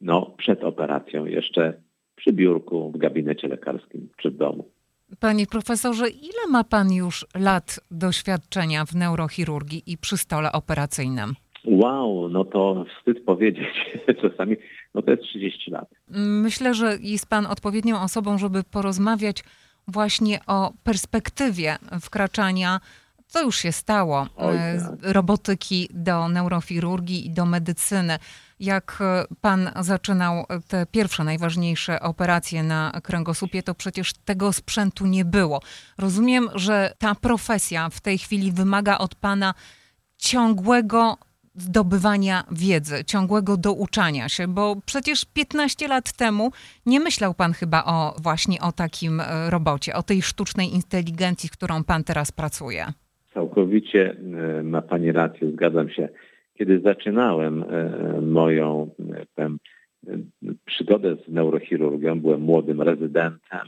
no, 0.00 0.34
przed 0.38 0.64
operacją 0.64 1.24
jeszcze 1.24 1.82
przy 2.16 2.32
biurku, 2.32 2.92
w 2.94 2.98
gabinecie 2.98 3.48
lekarskim 3.48 4.08
czy 4.16 4.30
w 4.30 4.36
domu. 4.36 4.68
Panie 5.20 5.46
profesorze, 5.46 6.08
ile 6.08 6.46
ma 6.50 6.64
pan 6.64 6.92
już 6.92 7.26
lat 7.34 7.80
doświadczenia 7.90 8.84
w 8.84 8.94
neurochirurgii 8.94 9.82
i 9.86 9.98
przy 9.98 10.16
stole 10.16 10.52
operacyjnym? 10.52 11.34
Wow, 11.64 12.28
no 12.28 12.44
to 12.44 12.84
wstyd 12.98 13.24
powiedzieć 13.24 13.66
czasami, 14.22 14.56
no 14.94 15.02
to 15.02 15.10
jest 15.10 15.22
30 15.22 15.70
lat. 15.70 15.88
Myślę, 16.42 16.74
że 16.74 16.96
jest 17.00 17.28
pan 17.28 17.46
odpowiednią 17.46 18.00
osobą, 18.00 18.38
żeby 18.38 18.62
porozmawiać 18.64 19.44
właśnie 19.88 20.38
o 20.46 20.72
perspektywie 20.84 21.76
wkraczania 22.00 22.80
co 23.30 23.42
już 23.42 23.58
się 23.58 23.72
stało 23.72 24.26
Oj, 24.36 24.56
z 24.76 24.82
tak. 24.82 24.98
robotyki 25.02 25.88
do 25.94 26.28
neurochirurgii 26.28 27.26
i 27.26 27.30
do 27.30 27.46
medycyny. 27.46 28.18
Jak 28.60 28.98
e, 29.00 29.24
pan 29.40 29.70
zaczynał 29.80 30.46
te 30.68 30.86
pierwsze, 30.86 31.24
najważniejsze 31.24 32.00
operacje 32.00 32.62
na 32.62 33.00
kręgosłupie, 33.02 33.62
to 33.62 33.74
przecież 33.74 34.12
tego 34.24 34.52
sprzętu 34.52 35.06
nie 35.06 35.24
było. 35.24 35.60
Rozumiem, 35.98 36.48
że 36.54 36.94
ta 36.98 37.14
profesja 37.14 37.88
w 37.88 38.00
tej 38.00 38.18
chwili 38.18 38.52
wymaga 38.52 38.98
od 38.98 39.14
pana 39.14 39.54
ciągłego 40.16 41.18
zdobywania 41.54 42.44
wiedzy, 42.50 43.04
ciągłego 43.04 43.56
douczania 43.56 44.28
się, 44.28 44.48
bo 44.48 44.76
przecież 44.86 45.24
15 45.24 45.88
lat 45.88 46.12
temu 46.12 46.52
nie 46.86 47.00
myślał 47.00 47.34
pan 47.34 47.52
chyba 47.52 47.84
o 47.84 48.16
właśnie 48.22 48.60
o 48.60 48.72
takim 48.72 49.20
e, 49.20 49.50
robocie, 49.50 49.94
o 49.94 50.02
tej 50.02 50.22
sztucznej 50.22 50.74
inteligencji, 50.74 51.48
z 51.48 51.52
którą 51.52 51.84
pan 51.84 52.04
teraz 52.04 52.32
pracuje. 52.32 52.92
Całkowicie 53.50 54.16
e, 54.58 54.62
ma 54.62 54.82
Pani 54.82 55.12
rację, 55.12 55.50
zgadzam 55.50 55.90
się. 55.90 56.08
Kiedy 56.58 56.80
zaczynałem 56.80 57.62
e, 57.62 58.20
moją 58.20 58.90
tę 59.34 59.56
przygodę 60.64 61.16
z 61.16 61.28
neurochirurgią, 61.28 62.20
byłem 62.20 62.40
młodym 62.40 62.82
rezydentem. 62.82 63.60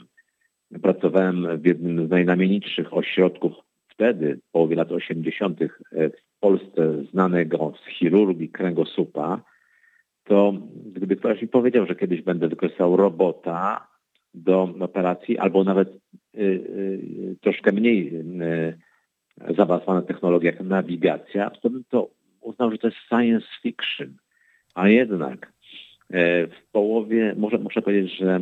Pracowałem 0.82 1.60
w 1.60 1.66
jednym 1.66 2.06
z 2.06 2.10
najnamienitszych 2.10 2.94
ośrodków 2.94 3.52
wtedy, 3.88 4.38
w 4.48 4.52
połowie 4.52 4.76
lat 4.76 4.92
80. 4.92 5.58
w 5.92 6.40
Polsce 6.40 7.04
znanego 7.10 7.72
z 7.84 7.90
chirurgii 7.90 8.48
kręgosłupa, 8.48 9.42
to 10.24 10.54
gdyby 10.86 11.16
ktoś 11.16 11.42
mi 11.42 11.48
powiedział, 11.48 11.86
że 11.86 11.96
kiedyś 11.96 12.22
będę 12.22 12.48
wykorzystał 12.48 12.96
robota 12.96 13.86
do 14.34 14.74
operacji, 14.80 15.38
albo 15.38 15.64
nawet 15.64 15.88
y, 15.88 16.40
y, 16.40 17.36
troszkę 17.40 17.72
mniej 17.72 18.16
y, 18.16 18.78
zaawansowana 19.56 20.02
technologia 20.02 20.50
jak 20.50 20.60
nawigacja, 20.60 21.50
to 21.50 21.70
bym 21.70 21.84
to 21.90 22.08
uznał, 22.40 22.70
że 22.70 22.78
to 22.78 22.86
jest 22.86 22.98
science 23.08 23.46
fiction. 23.62 24.14
A 24.74 24.88
jednak 24.88 25.52
e, 26.10 26.46
w 26.46 26.70
połowie, 26.72 27.34
może 27.38 27.58
muszę 27.58 27.82
powiedzieć, 27.82 28.18
że 28.18 28.34
e, 28.34 28.40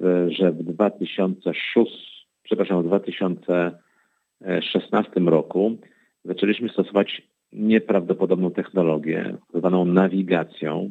w, 0.00 0.28
że 0.30 0.52
w 0.52 0.62
2006, 0.62 2.28
przepraszam, 2.42 2.82
w 2.82 2.86
2016 2.86 5.20
roku 5.20 5.76
zaczęliśmy 6.24 6.68
stosować 6.68 7.22
nieprawdopodobną 7.52 8.50
technologię, 8.50 9.36
zwaną 9.54 9.84
nawigacją, 9.84 10.90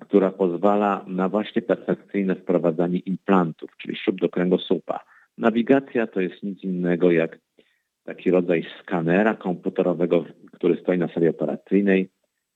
która 0.00 0.30
pozwala 0.30 1.04
na 1.06 1.28
właśnie 1.28 1.62
perfekcyjne 1.62 2.34
wprowadzanie 2.34 2.98
implantów, 2.98 3.70
czyli 3.76 3.96
śrub 3.96 4.20
do 4.20 4.28
kręgosłupa. 4.28 5.00
Nawigacja 5.38 6.06
to 6.06 6.20
jest 6.20 6.42
nic 6.42 6.64
innego 6.64 7.10
jak 7.10 7.38
taki 8.06 8.30
rodzaj 8.30 8.66
skanera 8.80 9.34
komputerowego, 9.34 10.24
który 10.52 10.76
stoi 10.76 10.98
na 10.98 11.08
sali 11.08 11.28
operacyjnej. 11.28 12.08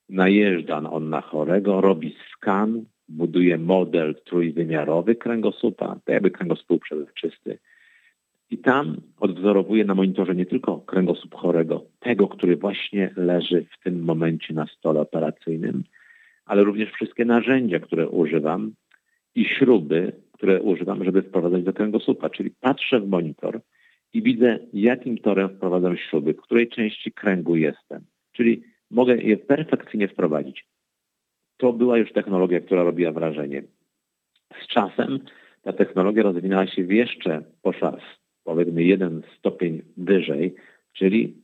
Najeżdża 0.08 0.90
on 0.90 1.08
na 1.08 1.20
chorego, 1.20 1.80
robi 1.80 2.16
skan, 2.32 2.84
buduje 3.08 3.58
model 3.58 4.14
trójwymiarowy 4.24 5.14
kręgosłupa, 5.14 5.86
tak 5.86 6.14
jakby 6.14 6.30
kręgosłup 6.30 6.82
przezroczysty. 6.82 7.58
I 8.50 8.58
tam 8.58 8.96
odwzorowuje 9.20 9.84
na 9.84 9.94
monitorze 9.94 10.34
nie 10.34 10.46
tylko 10.46 10.78
kręgosłup 10.78 11.34
chorego, 11.34 11.84
tego, 12.00 12.28
który 12.28 12.56
właśnie 12.56 13.10
leży 13.16 13.66
w 13.70 13.84
tym 13.84 14.04
momencie 14.04 14.54
na 14.54 14.66
stole 14.66 15.00
operacyjnym, 15.00 15.84
ale 16.44 16.64
również 16.64 16.92
wszystkie 16.92 17.24
narzędzia, 17.24 17.80
które 17.80 18.08
używam 18.08 18.72
i 19.34 19.44
śruby, 19.44 20.12
które 20.32 20.62
używam, 20.62 21.04
żeby 21.04 21.22
wprowadzać 21.22 21.62
do 21.62 21.72
kręgosłupa. 21.72 22.30
Czyli 22.30 22.50
patrzę 22.60 23.00
w 23.00 23.08
monitor, 23.08 23.60
i 24.12 24.22
widzę, 24.22 24.58
jakim 24.72 25.18
torem 25.18 25.48
wprowadzam 25.48 25.96
śruby, 25.96 26.34
w 26.34 26.40
której 26.40 26.68
części 26.68 27.12
kręgu 27.12 27.56
jestem. 27.56 28.04
Czyli 28.32 28.62
mogę 28.90 29.16
je 29.16 29.36
perfekcyjnie 29.36 30.08
wprowadzić. 30.08 30.66
To 31.56 31.72
była 31.72 31.98
już 31.98 32.12
technologia, 32.12 32.60
która 32.60 32.82
robiła 32.82 33.12
wrażenie. 33.12 33.62
Z 34.64 34.66
czasem 34.66 35.18
ta 35.62 35.72
technologia 35.72 36.22
rozwinęła 36.22 36.66
się 36.66 36.84
w 36.84 36.92
jeszcze, 36.92 37.42
poszła 37.62 37.96
powiedzmy 38.44 38.84
jeden 38.84 39.22
stopień 39.38 39.82
wyżej, 39.96 40.54
czyli 40.92 41.34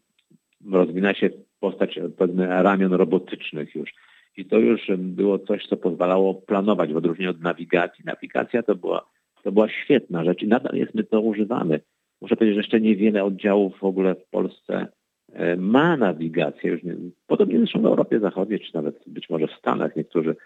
rozwinęła 0.71 1.15
się 1.15 1.31
postać 1.61 1.99
powiedzmy 2.19 2.47
ramion 2.63 2.93
robotycznych 2.93 3.75
już. 3.75 3.91
I 4.37 4.45
to 4.45 4.59
już 4.59 4.81
było 4.99 5.39
coś, 5.39 5.67
co 5.67 5.77
pozwalało 5.77 6.35
planować 6.35 6.93
w 6.93 6.97
odróżnieniu 6.97 7.31
od 7.31 7.41
nawigacji. 7.41 8.05
Nawigacja 8.05 8.63
to 8.63 8.75
była, 8.75 9.11
to 9.43 9.53
była 9.53 9.69
świetna 9.69 10.25
rzecz 10.25 10.43
i 10.43 10.49
nadal 10.49 10.75
jest, 10.75 10.95
my 10.95 11.05
to 11.05 11.21
używamy. 11.21 11.81
Muszę 12.21 12.37
powiedzieć, 12.37 12.55
że 12.55 12.61
jeszcze 12.61 12.81
niewiele 12.81 13.25
oddziałów 13.25 13.79
w 13.79 13.85
ogóle 13.85 14.15
w 14.15 14.29
Polsce 14.31 14.87
e, 15.33 15.57
ma 15.57 15.97
nawigację. 15.97 16.71
Już 16.71 16.83
nie, 16.83 16.95
podobnie 17.27 17.59
zresztą 17.59 17.83
w 17.83 17.87
Europie 17.87 18.21
Zachodniej, 18.21 18.61
czy 18.61 18.75
nawet 18.75 19.03
być 19.07 19.31
może 19.31 19.47
w 19.47 19.59
Stanach 19.59 19.97
niektórzy 19.97 20.37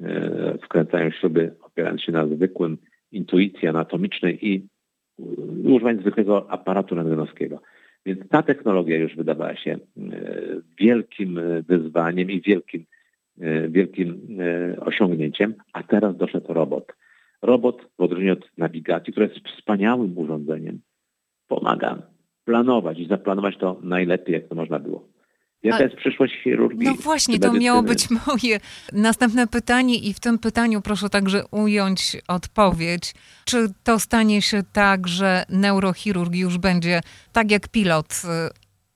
e, 0.00 0.58
wkręcają 0.62 1.10
śruby 1.10 1.54
opierając 1.62 2.02
się 2.02 2.12
na 2.12 2.26
zwykłym 2.26 2.78
intuicji 3.12 3.68
anatomicznej 3.68 4.48
i 4.48 4.66
używając 5.64 6.00
zwykłego 6.00 6.50
aparatu 6.50 6.94
rentgenowskiego. 6.94 7.60
Więc 8.06 8.28
ta 8.28 8.42
technologia 8.42 8.96
już 8.96 9.16
wydawała 9.16 9.56
się 9.56 9.70
e, 9.72 9.78
wielkim 10.78 11.40
wyzwaniem 11.68 12.30
i 12.30 12.40
wielkim, 12.40 12.84
wielkim 13.68 14.38
osiągnięciem, 14.80 15.54
a 15.72 15.82
teraz 15.82 16.16
doszedł 16.16 16.52
robot. 16.52 16.92
Robot 17.42 17.82
w 17.98 18.00
odróżnieniu 18.00 18.32
od 18.32 18.58
nawigacji, 18.58 19.12
która 19.12 19.26
jest 19.26 19.48
wspaniałym 19.48 20.18
urządzeniem, 20.18 20.80
pomaga 21.54 21.98
planować 22.44 22.98
i 22.98 23.08
zaplanować 23.08 23.54
to 23.60 23.76
najlepiej, 23.82 24.34
jak 24.34 24.48
to 24.48 24.54
można 24.54 24.78
było. 24.78 25.08
Jaka 25.62 25.78
A, 25.78 25.82
jest 25.82 25.96
przyszłość 25.96 26.34
chirurgii? 26.44 26.88
No 26.88 26.94
właśnie, 26.94 27.38
to 27.38 27.52
miało 27.52 27.82
być 27.82 28.08
moje 28.26 28.60
następne 28.92 29.46
pytanie 29.46 29.94
i 29.94 30.14
w 30.14 30.20
tym 30.20 30.38
pytaniu 30.38 30.80
proszę 30.80 31.08
także 31.08 31.42
ująć 31.50 32.16
odpowiedź. 32.28 33.14
Czy 33.44 33.68
to 33.84 33.98
stanie 33.98 34.42
się 34.42 34.62
tak, 34.72 35.08
że 35.08 35.44
neurochirurg 35.48 36.34
już 36.34 36.58
będzie 36.58 37.00
tak 37.32 37.50
jak 37.50 37.68
pilot, 37.68 38.22
y, 38.24 38.28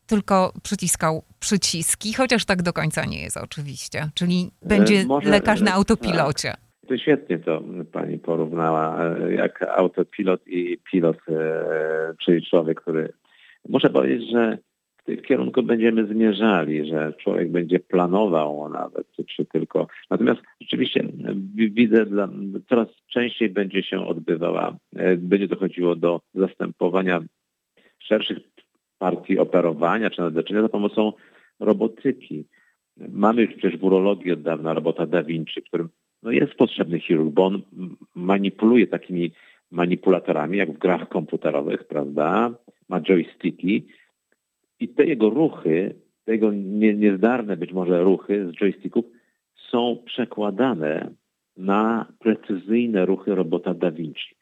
tylko 0.07 0.53
przyciskał 0.63 1.23
przyciski, 1.41 2.15
chociaż 2.15 2.45
tak 2.45 2.63
do 2.63 2.73
końca 2.73 3.05
nie 3.05 3.23
jest 3.23 3.37
oczywiście, 3.37 4.11
czyli 4.15 4.51
będzie 4.63 5.01
e, 5.01 5.07
Może, 5.07 5.31
lekarz 5.31 5.61
na 5.61 5.73
autopilocie. 5.73 6.51
Tak. 6.51 6.66
To 6.89 6.99
świetnie 6.99 7.39
to 7.39 7.63
pani 7.93 8.19
porównała, 8.19 9.05
e, 9.05 9.33
jak 9.33 9.63
autopilot 9.63 10.49
i 10.49 10.79
pilot, 10.93 11.17
e, 11.29 12.15
czyli 12.25 12.47
człowiek, 12.47 12.81
który... 12.81 13.13
Muszę 13.69 13.91
powiedzieć, 13.91 14.31
że 14.31 14.59
w 14.97 15.05
tym 15.05 15.17
kierunku 15.17 15.63
będziemy 15.63 16.07
zmierzali, 16.07 16.89
że 16.89 17.13
człowiek 17.13 17.51
będzie 17.51 17.81
planował 17.81 18.69
nawet, 18.69 19.07
czy 19.37 19.45
tylko... 19.45 19.87
Natomiast 20.11 20.41
rzeczywiście 20.61 21.05
widzę, 21.55 22.07
że 22.07 22.29
coraz 22.69 22.89
częściej 23.07 23.49
będzie 23.49 23.83
się 23.83 24.07
odbywała, 24.07 24.77
e, 24.97 25.17
będzie 25.17 25.49
dochodziło 25.49 25.97
do 25.97 26.21
zastępowania 26.35 27.21
szerszych 27.99 28.39
partii 28.99 29.39
operowania 29.39 30.11
czy 30.11 30.23
leczenia 30.23 30.63
za 30.63 30.69
pomocą 30.69 31.13
robotyki. 31.61 32.45
Mamy 32.97 33.43
już 33.43 33.55
przecież 33.55 33.81
w 33.81 33.85
urologii 33.85 34.33
od 34.33 34.43
dawna 34.43 34.75
robota 34.75 35.07
Da 35.07 35.23
Vinci, 35.23 35.63
którym 35.63 35.89
no 36.27 36.33
jest 36.33 36.55
potrzebny 36.55 37.01
chirurg, 37.01 37.31
bo 37.31 37.47
on 37.47 37.63
manipuluje 38.15 38.87
takimi 38.87 39.33
manipulatorami, 39.71 40.59
jak 40.59 40.73
w 40.73 40.79
grach 40.79 41.09
komputerowych, 41.09 41.85
prawda? 41.85 42.55
Ma 42.89 43.01
joysticki 43.01 43.87
i 44.81 44.89
te 44.89 45.05
jego 45.05 45.31
ruchy, 45.31 45.95
te 46.25 46.33
jego 46.33 46.53
nie, 46.53 46.95
niezdarne 46.95 47.57
być 47.57 47.73
może 47.73 48.03
ruchy 48.03 48.47
z 48.47 48.53
joysticków 48.53 49.05
są 49.71 50.03
przekładane 50.05 51.11
na 51.57 52.07
precyzyjne 52.19 53.07
ruchy 53.07 53.35
robota 53.35 53.75
Da 53.75 53.91
Vinci. 53.91 54.37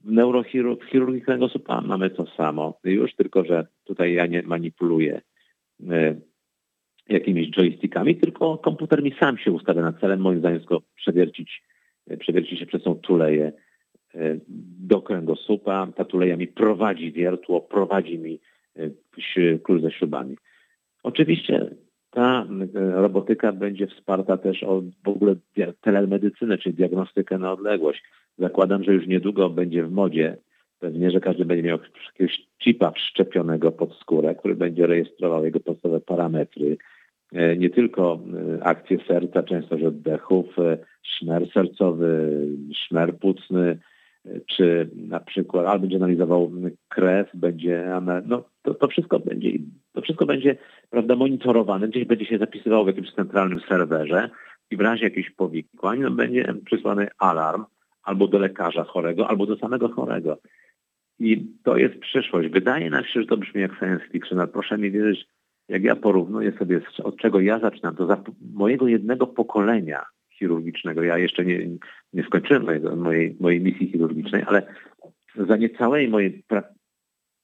W 0.00 0.10
neurochirurgii 0.10 1.22
kręgosłupa 1.22 1.80
mamy 1.80 2.10
to 2.10 2.26
samo, 2.26 2.78
już 2.84 3.14
tylko, 3.14 3.44
że 3.44 3.66
tutaj 3.84 4.12
ja 4.12 4.26
nie 4.26 4.42
manipuluję 4.42 5.20
e, 5.90 6.16
jakimiś 7.08 7.50
joystickami, 7.50 8.16
tylko 8.16 8.58
komputer 8.58 9.02
mi 9.02 9.14
sam 9.20 9.38
się 9.38 9.52
ustawia 9.52 9.82
na 9.82 9.92
celem, 9.92 10.20
moim 10.20 10.38
zdaniem 10.38 10.58
tylko 10.58 10.82
przewiercić, 10.96 11.62
e, 12.10 12.16
przewiercić 12.16 12.58
się 12.58 12.66
przez 12.66 12.82
tą 12.82 12.94
tuleję 12.94 13.52
e, 14.14 14.36
do 14.78 15.02
kręgosłupa. 15.02 15.88
Ta 15.96 16.04
tuleja 16.04 16.36
mi 16.36 16.46
prowadzi 16.46 17.12
wiertło, 17.12 17.60
prowadzi 17.60 18.18
mi 18.18 18.40
e, 18.76 19.58
klucz 19.58 19.82
ze 19.82 19.90
śrubami. 19.90 20.36
Oczywiście 21.02 21.70
ta 22.10 22.46
robotyka 22.74 23.52
będzie 23.52 23.86
wsparta 23.86 24.36
też 24.36 24.62
o 24.62 24.82
w 25.04 25.08
ogóle 25.08 25.36
telemedycynę, 25.80 26.58
czyli 26.58 26.74
diagnostykę 26.74 27.38
na 27.38 27.52
odległość. 27.52 28.02
Zakładam, 28.38 28.84
że 28.84 28.94
już 28.94 29.06
niedługo 29.06 29.50
będzie 29.50 29.84
w 29.84 29.92
modzie 29.92 30.36
pewnie, 30.78 31.10
że 31.10 31.20
każdy 31.20 31.44
będzie 31.44 31.62
miał 31.62 31.78
jakiegoś 32.06 32.46
chipa 32.62 32.90
wszczepionego 32.90 33.72
pod 33.72 33.94
skórę, 33.94 34.34
który 34.34 34.54
będzie 34.54 34.86
rejestrował 34.86 35.44
jego 35.44 35.60
podstawowe 35.60 36.00
parametry, 36.00 36.76
nie 37.32 37.70
tylko 37.70 38.20
e, 38.58 38.64
akcje 38.64 38.98
serca, 39.08 39.42
częstość 39.42 39.84
oddechów, 39.84 40.58
e, 40.58 40.78
szmer 41.02 41.48
sercowy, 41.54 42.40
szmer 42.74 43.18
płucny, 43.18 43.78
czy 44.46 44.90
na 44.94 45.20
przykład, 45.20 45.66
albo 45.66 45.80
będzie 45.80 45.96
analizował 45.96 46.52
krew, 46.88 47.30
będzie, 47.34 47.84
no 48.26 48.44
to, 48.62 48.74
to 48.74 48.88
wszystko 48.88 49.18
będzie, 49.18 49.50
to 49.92 50.00
wszystko 50.00 50.26
będzie, 50.26 50.56
prawda, 50.90 51.16
monitorowane, 51.16 51.88
gdzieś 51.88 52.04
będzie 52.04 52.24
się 52.24 52.38
zapisywało 52.38 52.84
w 52.84 52.86
jakimś 52.86 53.12
centralnym 53.12 53.60
serwerze 53.60 54.30
i 54.70 54.76
w 54.76 54.80
razie 54.80 55.04
jakichś 55.04 55.30
powikłań 55.30 56.00
no, 56.00 56.10
będzie 56.10 56.54
przysłany 56.64 57.08
alarm 57.18 57.64
albo 58.02 58.28
do 58.28 58.38
lekarza 58.38 58.84
chorego, 58.84 59.28
albo 59.28 59.46
do 59.46 59.56
samego 59.56 59.88
chorego. 59.88 60.38
I 61.18 61.46
to 61.64 61.76
jest 61.76 61.98
przyszłość. 61.98 62.48
Wydaje 62.48 62.90
nam 62.90 63.04
się, 63.04 63.20
że 63.20 63.26
to 63.26 63.36
brzmi 63.36 63.60
jak 63.60 63.78
science 63.78 64.04
fiction, 64.12 64.38
ale 64.38 64.48
proszę 64.48 64.78
mi 64.78 64.90
wierzyć, 64.90 65.26
jak 65.68 65.82
ja 65.82 65.96
porównuję 65.96 66.52
sobie, 66.52 66.80
od 67.02 67.16
czego 67.16 67.40
ja 67.40 67.58
zaczynam, 67.58 67.96
to 67.96 68.06
za 68.06 68.22
mojego 68.54 68.88
jednego 68.88 69.26
pokolenia 69.26 70.04
chirurgicznego, 70.38 71.02
ja 71.02 71.18
jeszcze 71.18 71.44
nie, 71.44 71.68
nie 72.12 72.22
skończyłem 72.22 72.64
mojego, 72.64 72.96
mojej, 72.96 73.36
mojej 73.40 73.60
misji 73.60 73.88
chirurgicznej, 73.88 74.42
ale 74.46 74.66
za 75.48 75.56
niecałej 75.56 76.08
mojej 76.08 76.42
pra 76.48 76.62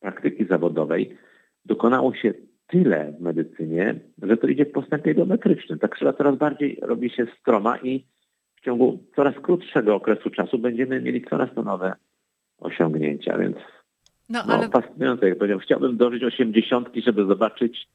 praktyki 0.01 0.45
zawodowej 0.45 1.17
dokonało 1.65 2.15
się 2.15 2.35
tyle 2.67 3.13
w 3.19 3.21
medycynie, 3.21 4.01
że 4.23 4.37
to 4.37 4.47
idzie 4.47 4.65
w 4.65 4.73
postępie 4.73 5.15
geometrycznym. 5.15 5.79
Tak 5.79 5.91
krzywa 5.91 6.13
coraz 6.13 6.37
bardziej 6.37 6.79
robi 6.83 7.11
się 7.11 7.27
stroma 7.41 7.79
i 7.79 8.05
w 8.57 8.61
ciągu 8.61 9.05
coraz 9.17 9.35
krótszego 9.35 9.95
okresu 9.95 10.31
czasu 10.31 10.59
będziemy 10.59 11.01
mieli 11.01 11.25
coraz 11.25 11.55
to 11.55 11.63
nowe 11.63 11.95
osiągnięcia, 12.59 13.39
więc 13.39 13.57
no, 14.29 14.43
no 14.47 14.55
ale... 14.55 14.69
fascynujące, 14.69 15.29
jak 15.29 15.39
powiedziałem. 15.39 15.61
Chciałbym 15.61 15.97
dożyć 15.97 16.25
osiemdziesiątki, 16.25 17.03
żeby 17.03 17.25
zobaczyć 17.25 17.89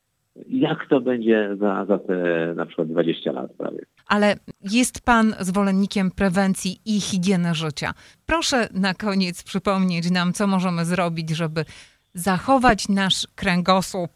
jak 0.47 0.89
to 0.89 1.01
będzie 1.01 1.55
za, 1.59 1.85
za 1.85 1.97
te 1.97 2.15
na 2.55 2.65
przykład 2.65 2.87
20 2.87 3.31
lat 3.31 3.53
prawie. 3.53 3.79
Ale 4.07 4.35
jest 4.71 5.05
Pan 5.05 5.33
zwolennikiem 5.39 6.11
prewencji 6.11 6.77
i 6.85 7.01
higieny 7.01 7.53
życia. 7.53 7.91
Proszę 8.25 8.67
na 8.73 8.93
koniec 8.93 9.43
przypomnieć 9.43 10.11
nam, 10.11 10.33
co 10.33 10.47
możemy 10.47 10.85
zrobić, 10.85 11.29
żeby 11.29 11.65
zachować 12.13 12.89
nasz 12.89 13.27
kręgosłup 13.35 14.11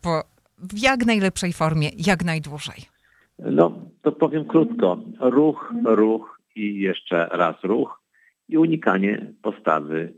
w 0.57 0.83
jak 0.83 1.05
najlepszej 1.05 1.53
formie, 1.53 1.89
jak 2.07 2.25
najdłużej. 2.25 2.75
No, 3.39 3.71
to 4.01 4.11
powiem 4.11 4.45
krótko. 4.45 4.97
Ruch, 5.19 5.73
ruch 5.85 6.39
i 6.55 6.79
jeszcze 6.79 7.29
raz 7.31 7.55
ruch 7.63 8.01
i 8.49 8.57
unikanie 8.57 9.33
postawy 9.41 10.13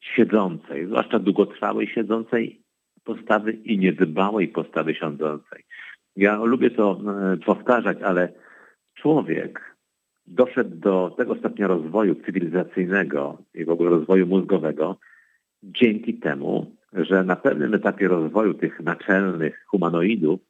siedzącej, 0.00 0.86
zwłaszcza 0.86 1.18
długotrwałej 1.18 1.86
siedzącej 1.86 2.63
postawy 3.04 3.52
i 3.52 3.78
niedbałej 3.78 4.48
postawy 4.48 4.94
siądzącej. 4.94 5.64
Ja 6.16 6.36
lubię 6.36 6.70
to 6.70 7.00
e, 7.32 7.36
powtarzać, 7.36 8.02
ale 8.02 8.32
człowiek 8.94 9.76
doszedł 10.26 10.76
do 10.76 11.14
tego 11.16 11.36
stopnia 11.36 11.66
rozwoju 11.66 12.14
cywilizacyjnego 12.14 13.38
i 13.54 13.64
w 13.64 13.70
ogóle 13.70 13.90
rozwoju 13.90 14.26
mózgowego 14.26 14.98
dzięki 15.62 16.14
temu, 16.14 16.76
że 16.92 17.24
na 17.24 17.36
pewnym 17.36 17.74
etapie 17.74 18.08
rozwoju 18.08 18.54
tych 18.54 18.80
naczelnych 18.80 19.64
humanoidów 19.66 20.40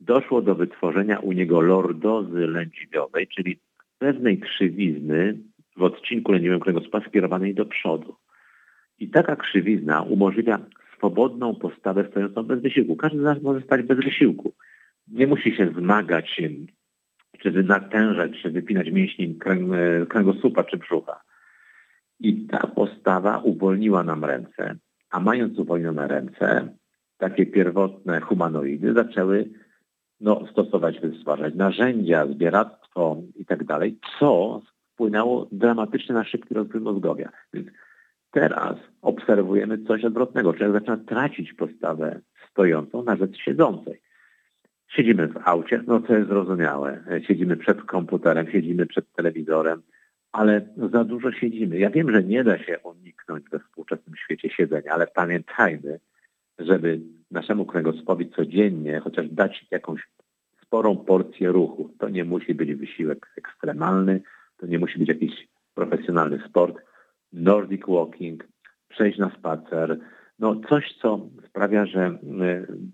doszło 0.00 0.42
do 0.42 0.54
wytworzenia 0.54 1.18
u 1.18 1.32
niego 1.32 1.60
lordozy 1.60 2.46
lędźwiowej, 2.46 3.28
czyli 3.28 3.58
pewnej 3.98 4.40
krzywizny 4.40 5.38
w 5.76 5.82
odcinku 5.82 6.32
lędźwiowym 6.32 6.60
kręgosłupa 6.60 7.00
skierowanej 7.00 7.54
do 7.54 7.66
przodu. 7.66 8.16
I 8.98 9.08
taka 9.08 9.36
krzywizna 9.36 10.02
umożliwia 10.02 10.58
swobodną 10.96 11.54
postawę 11.54 12.08
stojącą 12.10 12.42
bez 12.42 12.60
wysiłku. 12.62 12.96
Każdy 12.96 13.18
z 13.18 13.22
nas 13.22 13.42
może 13.42 13.60
stać 13.60 13.82
bez 13.82 13.98
wysiłku. 13.98 14.52
Nie 15.08 15.26
musi 15.26 15.56
się 15.56 15.72
zmagać, 15.78 16.40
czy 17.38 17.62
natężać, 17.62 18.32
czy 18.42 18.50
wypinać 18.50 18.90
mięśni 18.90 19.38
kręgosłupa 20.08 20.64
czy 20.64 20.76
brzucha. 20.76 21.20
I 22.20 22.46
ta 22.46 22.66
postawa 22.66 23.38
uwolniła 23.38 24.02
nam 24.02 24.24
ręce, 24.24 24.76
a 25.10 25.20
mając 25.20 25.58
uwolnione 25.58 26.08
ręce, 26.08 26.76
takie 27.18 27.46
pierwotne 27.46 28.20
humanoidy 28.20 28.92
zaczęły 28.92 29.50
no, 30.20 30.46
stosować, 30.52 31.00
wytwarzać 31.00 31.54
narzędzia, 31.54 32.26
zbieractwo 32.26 33.22
i 33.34 33.44
tak 33.44 33.64
dalej, 33.64 33.98
co 34.18 34.62
wpłynęło 34.92 35.48
dramatycznie 35.52 36.14
na 36.14 36.24
szybki 36.24 36.54
rozwój 36.54 36.80
mózgowia. 36.80 37.32
Więc 37.52 37.68
Teraz 38.36 38.76
obserwujemy 39.02 39.78
coś 39.78 40.04
odwrotnego. 40.04 40.52
Człowiek 40.52 40.72
zaczyna 40.72 40.96
tracić 40.96 41.52
postawę 41.52 42.20
stojącą 42.50 43.02
na 43.02 43.16
rzecz 43.16 43.36
siedzącej. 43.36 44.00
Siedzimy 44.88 45.28
w 45.28 45.36
aucie, 45.44 45.82
no 45.86 46.00
to 46.00 46.14
jest 46.14 46.28
zrozumiałe. 46.28 47.04
Siedzimy 47.26 47.56
przed 47.56 47.82
komputerem, 47.82 48.50
siedzimy 48.52 48.86
przed 48.86 49.12
telewizorem, 49.12 49.82
ale 50.32 50.68
za 50.92 51.04
dużo 51.04 51.32
siedzimy. 51.32 51.78
Ja 51.78 51.90
wiem, 51.90 52.10
że 52.10 52.22
nie 52.22 52.44
da 52.44 52.58
się 52.58 52.78
uniknąć 52.78 53.44
we 53.50 53.58
współczesnym 53.58 54.16
świecie 54.16 54.50
siedzenia, 54.50 54.92
ale 54.92 55.06
pamiętajmy, 55.06 56.00
żeby 56.58 57.00
naszemu 57.30 57.66
kręgosłupowi 57.66 58.30
codziennie 58.30 59.00
chociaż 59.00 59.28
dać 59.28 59.66
jakąś 59.70 60.08
sporą 60.62 60.96
porcję 60.96 61.52
ruchu. 61.52 61.90
To 61.98 62.08
nie 62.08 62.24
musi 62.24 62.54
być 62.54 62.74
wysiłek 62.74 63.26
ekstremalny, 63.36 64.20
to 64.56 64.66
nie 64.66 64.78
musi 64.78 64.98
być 64.98 65.08
jakiś 65.08 65.48
profesjonalny 65.74 66.42
sport 66.48 66.76
Nordic 67.36 67.86
walking, 67.88 68.48
przejść 68.88 69.18
na 69.18 69.30
spacer. 69.30 69.98
No 70.38 70.60
coś, 70.68 70.94
co 71.02 71.20
sprawia, 71.48 71.86
że 71.86 72.18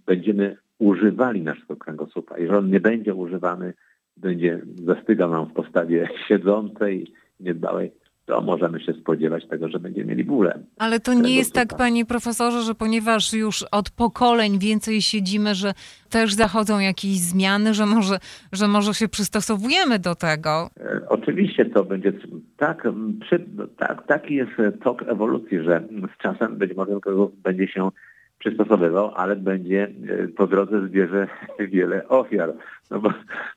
będziemy 0.06 0.56
używali 0.78 1.42
naszego 1.42 1.76
kręgosłupa. 1.76 2.38
Jeżeli 2.38 2.58
on 2.58 2.70
nie 2.70 2.80
będzie 2.80 3.14
używany, 3.14 3.74
będzie 4.16 4.62
zastygał 4.84 5.30
nam 5.30 5.46
w 5.46 5.52
postawie 5.52 6.08
siedzącej, 6.28 7.12
niedbałej, 7.40 7.92
to 8.26 8.40
możemy 8.40 8.80
się 8.80 8.92
spodziewać 8.92 9.46
tego, 9.48 9.68
że 9.68 9.78
będziemy 9.78 10.06
mieli 10.06 10.24
bóle. 10.24 10.58
Ale 10.78 11.00
to 11.00 11.14
nie 11.14 11.36
jest 11.36 11.54
tak, 11.54 11.76
panie 11.76 12.04
profesorze, 12.04 12.62
że 12.62 12.74
ponieważ 12.74 13.32
już 13.32 13.62
od 13.62 13.90
pokoleń 13.90 14.58
więcej 14.58 15.02
siedzimy, 15.02 15.54
że 15.54 15.72
też 16.10 16.34
zachodzą 16.34 16.78
jakieś 16.78 17.18
zmiany, 17.18 17.74
że 17.74 17.86
może, 17.86 18.18
że 18.52 18.68
może 18.68 18.94
się 18.94 19.08
przystosowujemy 19.08 19.98
do 19.98 20.14
tego? 20.14 20.70
E, 20.80 21.00
oczywiście 21.08 21.64
to 21.64 21.84
będzie 21.84 22.12
tak, 22.56 22.88
przy, 23.20 23.44
tak, 23.76 24.06
taki 24.06 24.34
jest 24.34 24.52
tok 24.84 25.02
ewolucji, 25.02 25.58
że 25.62 25.82
z 26.16 26.22
czasem 26.22 26.56
być 26.56 26.76
może 26.76 26.98
będzie 27.42 27.68
się 27.68 27.90
przystosowywał, 28.38 29.12
ale 29.14 29.36
będzie 29.36 29.82
e, 30.08 30.28
po 30.28 30.46
drodze 30.46 30.86
zbierze 30.86 31.28
wiele 31.72 32.08
ofiar. 32.08 32.52
No 32.90 33.00
bo, 33.00 33.12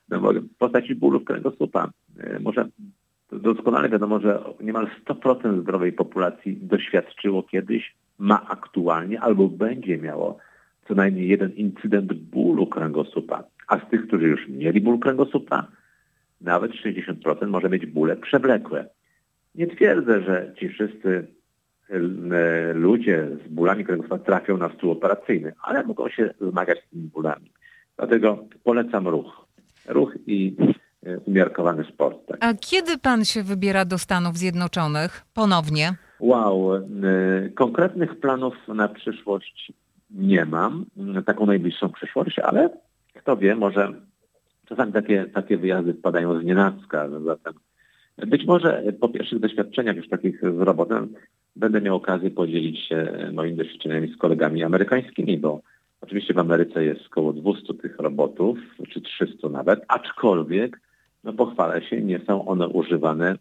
no 0.09 0.19
bo 0.19 0.33
w 0.33 0.57
postaci 0.57 0.95
bólów 0.95 1.23
kręgosłupa. 1.23 1.89
E, 2.19 2.39
może 2.39 2.65
doskonale 3.31 3.89
wiadomo, 3.89 4.19
że 4.19 4.43
niemal 4.61 4.89
100% 5.05 5.61
zdrowej 5.61 5.93
populacji 5.93 6.57
doświadczyło 6.61 7.43
kiedyś, 7.43 7.95
ma 8.19 8.47
aktualnie 8.49 9.21
albo 9.21 9.47
będzie 9.47 9.97
miało 9.97 10.37
co 10.87 10.95
najmniej 10.95 11.27
jeden 11.27 11.51
incydent 11.51 12.13
bólu 12.13 12.67
kręgosłupa. 12.67 13.43
A 13.67 13.79
z 13.79 13.89
tych, 13.89 14.07
którzy 14.07 14.27
już 14.27 14.47
mieli 14.47 14.81
ból 14.81 14.99
kręgosłupa, 14.99 15.67
nawet 16.41 16.71
60% 16.71 17.47
może 17.47 17.69
mieć 17.69 17.85
bóle 17.85 18.15
przewlekłe. 18.15 18.89
Nie 19.55 19.67
twierdzę, 19.67 20.21
że 20.21 20.53
ci 20.59 20.69
wszyscy 20.69 21.27
e, 21.89 21.99
ludzie 22.73 23.27
z 23.45 23.47
bólami 23.47 23.85
kręgosłupa 23.85 24.19
trafią 24.19 24.57
na 24.57 24.69
stół 24.69 24.91
operacyjny, 24.91 25.53
ale 25.63 25.83
mogą 25.83 26.09
się 26.09 26.33
zmagać 26.41 26.79
z 26.79 26.89
tymi 26.89 27.03
bólami. 27.03 27.51
Dlatego 27.97 28.45
polecam 28.63 29.07
ruch. 29.07 29.45
Ruch 29.87 30.13
i 30.27 30.55
umiarkowany 31.25 31.83
sport. 31.83 32.17
Tak. 32.27 32.37
A 32.39 32.53
kiedy 32.53 32.97
pan 32.97 33.25
się 33.25 33.43
wybiera 33.43 33.85
do 33.85 33.97
Stanów 33.97 34.37
Zjednoczonych 34.37 35.25
ponownie? 35.33 35.95
Wow, 36.19 36.75
e, 36.75 36.81
konkretnych 37.55 38.19
planów 38.19 38.53
na 38.67 38.87
przyszłość 38.87 39.73
nie 40.11 40.45
mam, 40.45 40.85
taką 41.25 41.45
najbliższą 41.45 41.89
przyszłość, 41.89 42.39
ale 42.39 42.69
kto 43.13 43.37
wie, 43.37 43.55
może 43.55 43.93
czasami 44.65 44.93
takie, 44.93 45.25
takie 45.25 45.57
wyjazdy 45.57 45.93
wpadają 45.93 46.41
z 46.41 46.43
nienacka, 46.43 47.09
zatem 47.25 47.53
być 48.17 48.45
może 48.45 48.83
po 48.99 49.09
pierwszych 49.09 49.39
doświadczeniach 49.39 49.95
już 49.95 50.09
takich 50.09 50.41
z 50.41 50.59
robotem 50.59 51.13
będę 51.55 51.81
miał 51.81 51.95
okazję 51.95 52.31
podzielić 52.31 52.79
się 52.79 53.07
moimi 53.33 53.57
doświadczeniami 53.57 54.13
z 54.13 54.17
kolegami 54.17 54.63
amerykańskimi, 54.63 55.37
bo 55.37 55.61
oczywiście 56.01 56.33
w 56.33 56.39
Ameryce 56.39 56.83
jest 56.85 57.05
około 57.05 57.33
200 57.33 57.73
tych 57.73 57.99
robotów, 57.99 58.57
czy 58.89 59.01
300 59.01 59.49
nawet, 59.49 59.85
aczkolwiek 59.87 60.79
no 61.25 61.33
pochwalę 61.33 61.81
się, 61.81 62.01
nie 62.01 62.19
są 62.19 62.45
one 62.45 62.67
używane 62.67 63.33
y, 63.33 63.37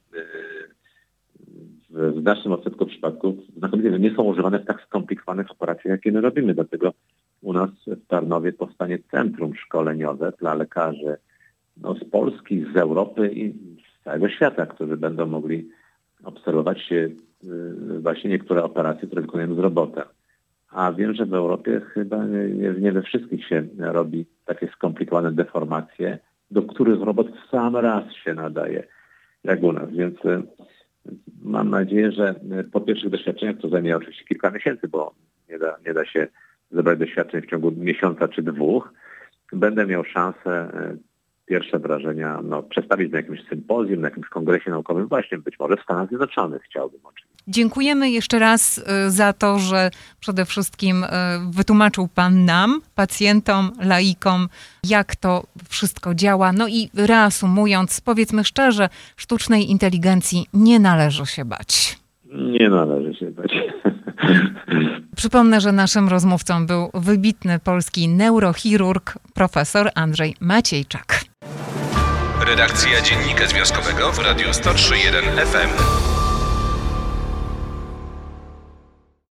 w 1.90 2.20
znacznym 2.20 2.52
odsetku 2.52 2.86
przypadków, 2.86 3.34
znakomicie 3.56 3.90
nie 3.90 4.14
są 4.14 4.22
używane 4.22 4.58
w 4.58 4.66
tak 4.66 4.82
skomplikowanych 4.82 5.50
operacjach, 5.50 5.90
jakie 5.90 6.12
my 6.12 6.20
robimy. 6.20 6.54
Dlatego 6.54 6.92
u 7.42 7.52
nas 7.52 7.70
w 7.86 8.06
Tarnowie 8.06 8.52
powstanie 8.52 8.98
centrum 9.10 9.54
szkoleniowe 9.54 10.32
dla 10.38 10.54
lekarzy 10.54 11.16
no, 11.76 11.94
z 11.94 12.04
Polski, 12.04 12.64
z 12.74 12.76
Europy 12.76 13.30
i 13.34 13.52
z 13.52 14.04
całego 14.04 14.28
świata, 14.28 14.66
którzy 14.66 14.96
będą 14.96 15.26
mogli 15.26 15.68
obserwować 16.24 16.92
y, 16.92 17.16
właśnie 18.00 18.30
niektóre 18.30 18.64
operacje, 18.64 19.08
które 19.08 19.22
wykonujemy 19.22 19.54
z 19.54 19.58
robotem. 19.58 20.04
A 20.70 20.92
wiem, 20.92 21.14
że 21.14 21.26
w 21.26 21.34
Europie 21.34 21.80
chyba 21.80 22.24
nie, 22.24 22.74
nie 22.80 22.92
we 22.92 23.02
wszystkich 23.02 23.46
się 23.46 23.66
robi 23.78 24.26
takie 24.44 24.68
skomplikowane 24.68 25.32
deformacje, 25.32 26.18
do 26.50 26.62
których 26.62 27.00
robot 27.00 27.26
w 27.28 27.50
sam 27.50 27.76
raz 27.76 28.12
się 28.12 28.34
nadaje, 28.34 28.86
jak 29.44 29.62
u 29.62 29.72
nas. 29.72 29.90
Więc 29.90 30.24
e, 30.24 30.42
mam 31.42 31.70
nadzieję, 31.70 32.12
że 32.12 32.28
e, 32.28 32.64
po 32.64 32.80
pierwszych 32.80 33.10
doświadczeniach, 33.10 33.56
to 33.60 33.68
zajmie 33.68 33.96
oczywiście 33.96 34.24
kilka 34.24 34.50
miesięcy, 34.50 34.88
bo 34.88 35.14
nie 35.48 35.58
da, 35.58 35.76
nie 35.86 35.94
da 35.94 36.04
się 36.04 36.26
zebrać 36.70 36.98
doświadczeń 36.98 37.42
w 37.42 37.50
ciągu 37.50 37.70
miesiąca 37.70 38.28
czy 38.28 38.42
dwóch, 38.42 38.92
będę 39.52 39.86
miał 39.86 40.04
szansę 40.04 40.50
e, 40.50 40.96
pierwsze 41.46 41.78
wrażenia 41.78 42.40
no, 42.42 42.62
przedstawić 42.62 43.12
na 43.12 43.18
jakimś 43.18 43.48
sympozjum, 43.48 44.00
na 44.00 44.08
jakimś 44.08 44.28
kongresie 44.28 44.70
naukowym, 44.70 45.06
właśnie 45.06 45.38
być 45.38 45.58
może 45.58 45.76
w 45.76 45.82
Stanach 45.82 46.08
Zjednoczonych 46.08 46.62
chciałbym 46.62 47.00
oczywiście. 47.04 47.33
Dziękujemy 47.48 48.10
jeszcze 48.10 48.38
raz 48.38 48.78
y, 48.78 49.10
za 49.10 49.32
to, 49.32 49.58
że 49.58 49.90
przede 50.20 50.44
wszystkim 50.44 51.04
y, 51.04 51.08
wytłumaczył 51.50 52.08
Pan 52.08 52.44
nam, 52.44 52.80
pacjentom, 52.94 53.72
laikom, 53.80 54.48
jak 54.84 55.16
to 55.16 55.44
wszystko 55.68 56.14
działa. 56.14 56.52
No 56.52 56.68
i 56.68 56.90
reasumując, 56.94 58.00
powiedzmy 58.00 58.44
szczerze, 58.44 58.88
sztucznej 59.16 59.70
inteligencji 59.70 60.46
nie 60.54 60.80
należy 60.80 61.26
się 61.26 61.44
bać. 61.44 61.98
Nie 62.34 62.68
należy 62.68 63.14
się 63.14 63.30
bać. 63.30 63.52
Przypomnę, 65.16 65.60
że 65.60 65.72
naszym 65.72 66.08
rozmówcą 66.08 66.66
był 66.66 66.90
wybitny 66.94 67.58
polski 67.58 68.08
neurochirurg 68.08 69.18
profesor 69.34 69.90
Andrzej 69.94 70.34
Maciejczak. 70.40 71.24
Redakcja 72.48 73.00
Dziennika 73.02 73.46
Związkowego 73.46 74.12
w 74.12 74.18
Radiu 74.18 74.46
103.1 74.48 75.46
FM. 75.46 76.13